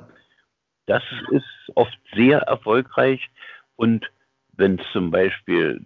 [0.86, 3.28] Das ist oft sehr erfolgreich
[3.76, 4.10] und
[4.56, 5.82] wenn es zum Beispiel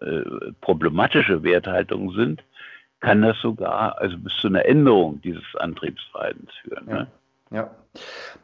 [0.00, 2.44] äh, problematische Werthaltungen sind,
[3.00, 6.86] kann das sogar also bis zu einer Änderung dieses Antriebsverhaltens führen.
[6.88, 6.94] Ja.
[6.94, 7.06] Ne?
[7.50, 7.70] ja.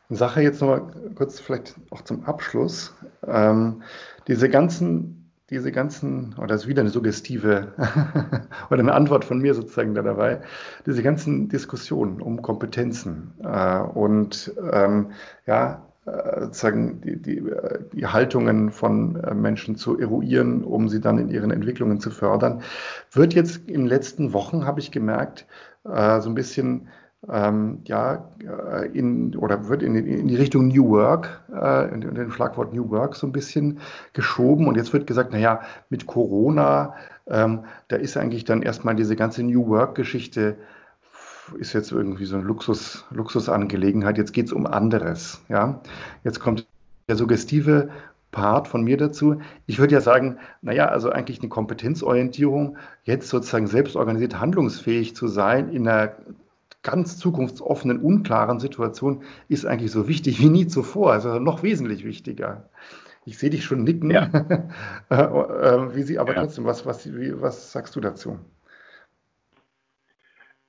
[0.08, 2.96] Sache jetzt noch mal kurz vielleicht auch zum Abschluss.
[3.26, 3.82] Ähm,
[4.26, 7.72] diese ganzen diese ganzen, oder das ist wieder eine suggestive
[8.70, 10.40] oder eine Antwort von mir sozusagen da dabei,
[10.86, 15.12] diese ganzen Diskussionen um Kompetenzen äh, und ähm,
[15.46, 17.42] ja, sozusagen die, die,
[17.92, 22.62] die Haltungen von äh, Menschen zu eruieren, um sie dann in ihren Entwicklungen zu fördern,
[23.12, 25.46] wird jetzt in den letzten Wochen, habe ich gemerkt,
[25.84, 26.88] äh, so ein bisschen
[27.28, 32.14] ähm, ja, äh, in, oder wird in, in, die Richtung New Work, äh, in, in
[32.14, 33.80] den Schlagwort New Work so ein bisschen
[34.12, 34.68] geschoben.
[34.68, 36.94] Und jetzt wird gesagt, naja, mit Corona,
[37.26, 40.56] ähm, da ist eigentlich dann erstmal diese ganze New Work-Geschichte
[41.58, 44.18] ist jetzt irgendwie so eine Luxus, Luxusangelegenheit.
[44.18, 45.42] Jetzt geht es um anderes.
[45.48, 45.80] Ja?
[46.24, 46.66] Jetzt kommt
[47.08, 47.90] der suggestive
[48.32, 49.40] Part von mir dazu.
[49.66, 55.70] Ich würde ja sagen, naja, also eigentlich eine Kompetenzorientierung, jetzt sozusagen selbstorganisiert handlungsfähig zu sein
[55.70, 56.12] in einer
[56.82, 62.68] ganz zukunftsoffenen, unklaren Situation ist eigentlich so wichtig wie nie zuvor, also noch wesentlich wichtiger.
[63.24, 64.28] Ich sehe dich schon nicken, ja.
[65.10, 66.42] Äh, äh, wie sie, aber ja.
[66.42, 68.38] trotzdem, was, was, wie, was sagst du dazu?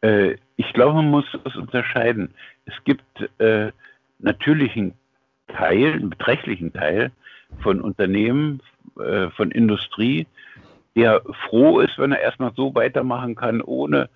[0.02, 2.34] Äh, ich glaube, man muss es unterscheiden.
[2.66, 3.04] Es gibt
[3.40, 3.72] äh,
[4.20, 4.94] natürlich einen
[5.48, 7.12] Teil, einen beträchtlichen Teil
[7.62, 8.62] von Unternehmen,
[9.00, 10.28] äh, von Industrie,
[10.96, 14.10] der froh ist, wenn er erstmal so weitermachen kann, ohne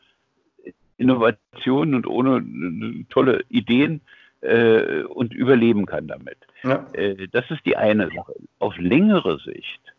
[0.97, 4.01] Innovationen und ohne äh, tolle Ideen
[4.41, 6.37] äh, und überleben kann damit.
[6.63, 6.87] Ja.
[6.93, 8.33] Äh, das ist die eine Sache.
[8.59, 9.90] Auf längere Sicht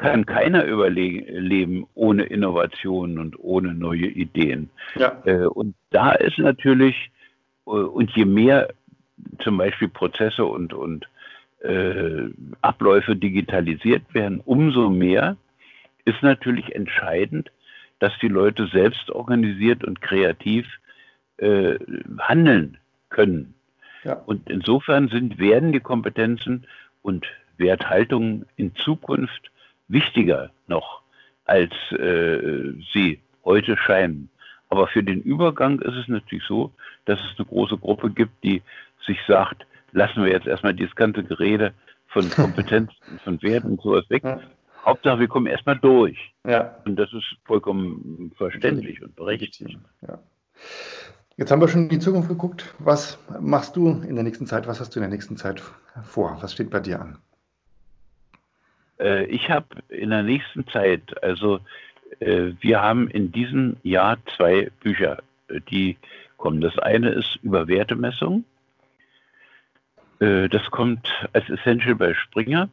[0.00, 4.70] kann keiner überleben ohne Innovationen und ohne neue Ideen.
[4.94, 5.20] Ja.
[5.24, 7.10] Äh, und da ist natürlich,
[7.66, 8.68] äh, und je mehr
[9.40, 11.08] zum Beispiel Prozesse und, und
[11.60, 12.28] äh,
[12.60, 15.36] Abläufe digitalisiert werden, umso mehr
[16.04, 17.50] ist natürlich entscheidend,
[17.98, 20.66] dass die Leute selbst organisiert und kreativ
[21.38, 21.78] äh,
[22.20, 22.78] handeln
[23.08, 23.54] können.
[24.04, 24.14] Ja.
[24.14, 26.66] Und insofern sind, werden die Kompetenzen
[27.02, 27.26] und
[27.56, 29.50] Werthaltungen in Zukunft
[29.88, 31.02] wichtiger noch,
[31.44, 34.30] als äh, sie heute scheinen.
[34.68, 36.72] Aber für den Übergang ist es natürlich so,
[37.06, 38.62] dass es eine große Gruppe gibt, die
[39.06, 41.72] sich sagt, lassen wir jetzt erstmal dieses ganze Gerede
[42.08, 44.22] von Kompetenzen, von Werten und sowas weg.
[44.84, 46.18] Hauptsache, wir kommen erstmal durch.
[46.46, 46.76] Ja.
[46.84, 49.78] Und das ist vollkommen verständlich und berechtigt.
[50.06, 50.18] Ja.
[51.36, 52.74] Jetzt haben wir schon in die Zukunft geguckt.
[52.78, 54.66] Was machst du in der nächsten Zeit?
[54.66, 55.62] Was hast du in der nächsten Zeit
[56.02, 56.36] vor?
[56.40, 57.18] Was steht bei dir an?
[58.98, 61.60] Äh, ich habe in der nächsten Zeit, also
[62.20, 65.18] äh, wir haben in diesem Jahr zwei Bücher,
[65.48, 65.96] äh, die
[66.36, 66.60] kommen.
[66.60, 68.44] Das eine ist über Wertemessung.
[70.20, 72.68] Das kommt als Essential bei Springer.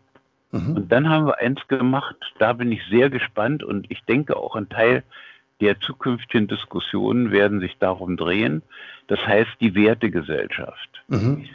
[0.52, 0.78] Mhm.
[0.78, 4.56] Und dann haben wir eins gemacht, da bin ich sehr gespannt und ich denke auch
[4.56, 5.04] ein Teil
[5.62, 8.64] der zukünftigen Diskussionen werden sich darum drehen.
[9.06, 11.04] Das heißt die Wertegesellschaft.
[11.08, 11.48] Mhm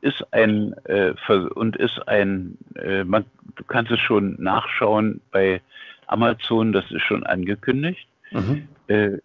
[0.00, 1.14] ist ein äh,
[1.54, 3.24] und ist ein, äh, man,
[3.56, 5.60] du kannst es schon nachschauen bei
[6.06, 8.06] Amazon, das ist schon angekündigt.
[8.30, 8.68] Mhm.
[8.86, 9.18] Äh,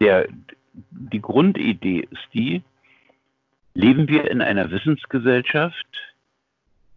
[0.00, 0.28] der,
[0.90, 2.62] die Grundidee ist die,
[3.74, 5.86] leben wir in einer Wissensgesellschaft,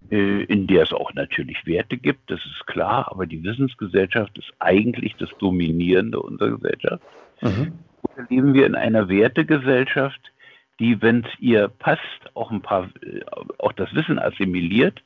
[0.10, 4.52] äh, in der es auch natürlich Werte gibt, das ist klar, aber die Wissensgesellschaft ist
[4.60, 7.04] eigentlich das Dominierende unserer Gesellschaft.
[7.42, 7.74] Mhm.
[8.04, 10.33] Oder leben wir in einer Wertegesellschaft,
[10.80, 12.02] die, wenn es ihr passt,
[12.34, 13.22] auch ein paar, äh,
[13.58, 15.02] auch das Wissen assimiliert,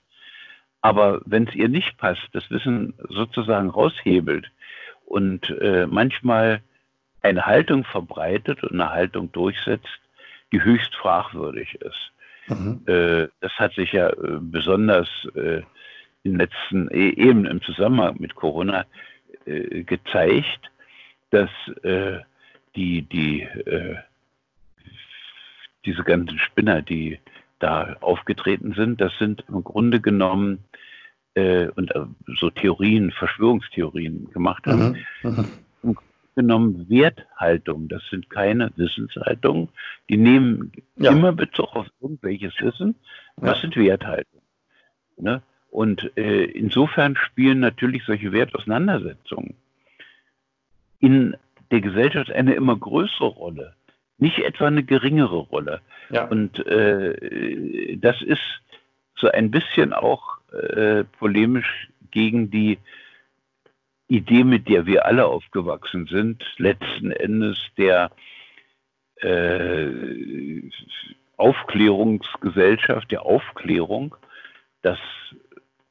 [0.81, 4.49] aber wenn es ihr nicht passt, das Wissen sozusagen raushebelt
[5.05, 6.61] und äh, manchmal
[7.21, 9.99] eine Haltung verbreitet und eine Haltung durchsetzt,
[10.51, 12.11] die höchst fragwürdig ist.
[12.47, 12.81] Mhm.
[12.87, 15.61] Äh, das hat sich ja äh, besonders äh,
[16.23, 18.85] in letzten, e, eben im Zusammenhang mit Corona
[19.45, 20.71] äh, gezeigt,
[21.29, 21.49] dass
[22.73, 23.45] die, die
[25.87, 27.19] diese ganzen Spinner, die
[27.59, 30.59] da aufgetreten sind, das sind im Grunde genommen
[31.33, 32.05] äh, und äh,
[32.39, 35.03] so Theorien, Verschwörungstheorien gemacht haben.
[35.23, 35.47] Mhm.
[35.81, 35.97] Mhm.
[36.35, 37.87] genommen Werthaltung.
[37.87, 39.69] Das sind keine Wissenshaltungen.
[40.09, 41.11] Die nehmen ja.
[41.11, 42.93] immer Bezug auf irgendwelches Wissen.
[43.37, 43.61] Das ja.
[43.61, 44.45] sind Werthaltungen.
[45.17, 45.41] Ne?
[45.71, 49.55] Und äh, insofern spielen natürlich solche Wertauseinandersetzungen
[50.99, 51.35] in
[51.71, 53.73] der Gesellschaft eine immer größere Rolle,
[54.17, 55.81] nicht etwa eine geringere Rolle.
[56.09, 56.25] Ja.
[56.25, 58.61] Und äh, das ist
[59.15, 62.79] so ein bisschen auch äh, polemisch gegen die
[64.07, 68.11] Idee, mit der wir alle aufgewachsen sind, letzten Endes der
[69.17, 69.89] äh,
[71.35, 74.15] Aufklärungsgesellschaft, der Aufklärung,
[74.81, 74.99] dass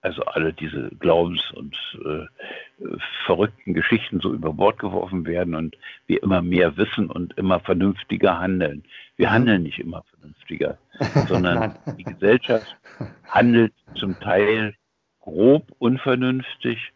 [0.07, 2.87] also alle diese Glaubens- und äh,
[3.27, 5.77] verrückten Geschichten so über Bord geworfen werden und
[6.07, 8.85] wir immer mehr wissen und immer vernünftiger handeln.
[9.17, 9.33] Wir mhm.
[9.33, 10.79] handeln nicht immer vernünftiger,
[11.29, 12.77] sondern die Gesellschaft
[13.29, 14.75] handelt zum Teil
[15.21, 16.93] grob unvernünftig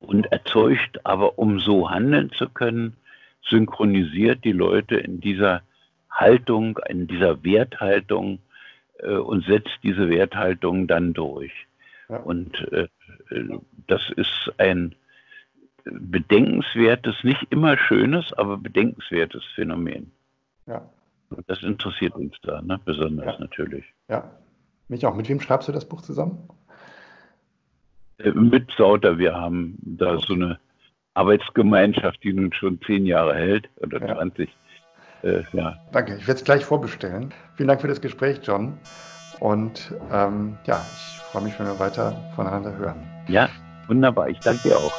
[0.00, 2.96] und erzeugt aber, um so handeln zu können,
[3.42, 5.62] synchronisiert die Leute in dieser
[6.10, 8.38] Haltung, in dieser Werthaltung
[8.98, 11.52] äh, und setzt diese Werthaltung dann durch.
[12.08, 12.18] Ja.
[12.18, 12.88] Und äh,
[13.86, 14.94] das ist ein
[15.84, 20.10] bedenkenswertes, nicht immer schönes, aber bedenkenswertes Phänomen.
[20.66, 20.88] Ja.
[21.30, 22.80] Und das interessiert uns da, ne?
[22.84, 23.40] besonders ja.
[23.40, 23.84] natürlich.
[24.08, 24.30] Ja.
[24.88, 25.14] Mich auch.
[25.16, 26.48] Mit wem schreibst du das Buch zusammen?
[28.18, 29.18] Äh, mit Sauter.
[29.18, 30.58] Wir haben da so eine
[31.14, 34.14] Arbeitsgemeinschaft, die nun schon zehn Jahre hält oder ja.
[34.14, 34.48] 20.
[35.26, 35.76] Äh, ja.
[35.92, 36.16] Danke.
[36.16, 37.32] Ich werde es gleich vorbestellen.
[37.56, 38.78] Vielen Dank für das Gespräch, John.
[39.40, 43.02] Und ähm, ja, ich freue mich, wenn wir weiter voneinander hören.
[43.28, 43.48] Ja,
[43.88, 44.28] wunderbar.
[44.28, 44.92] Ich danke dir auch.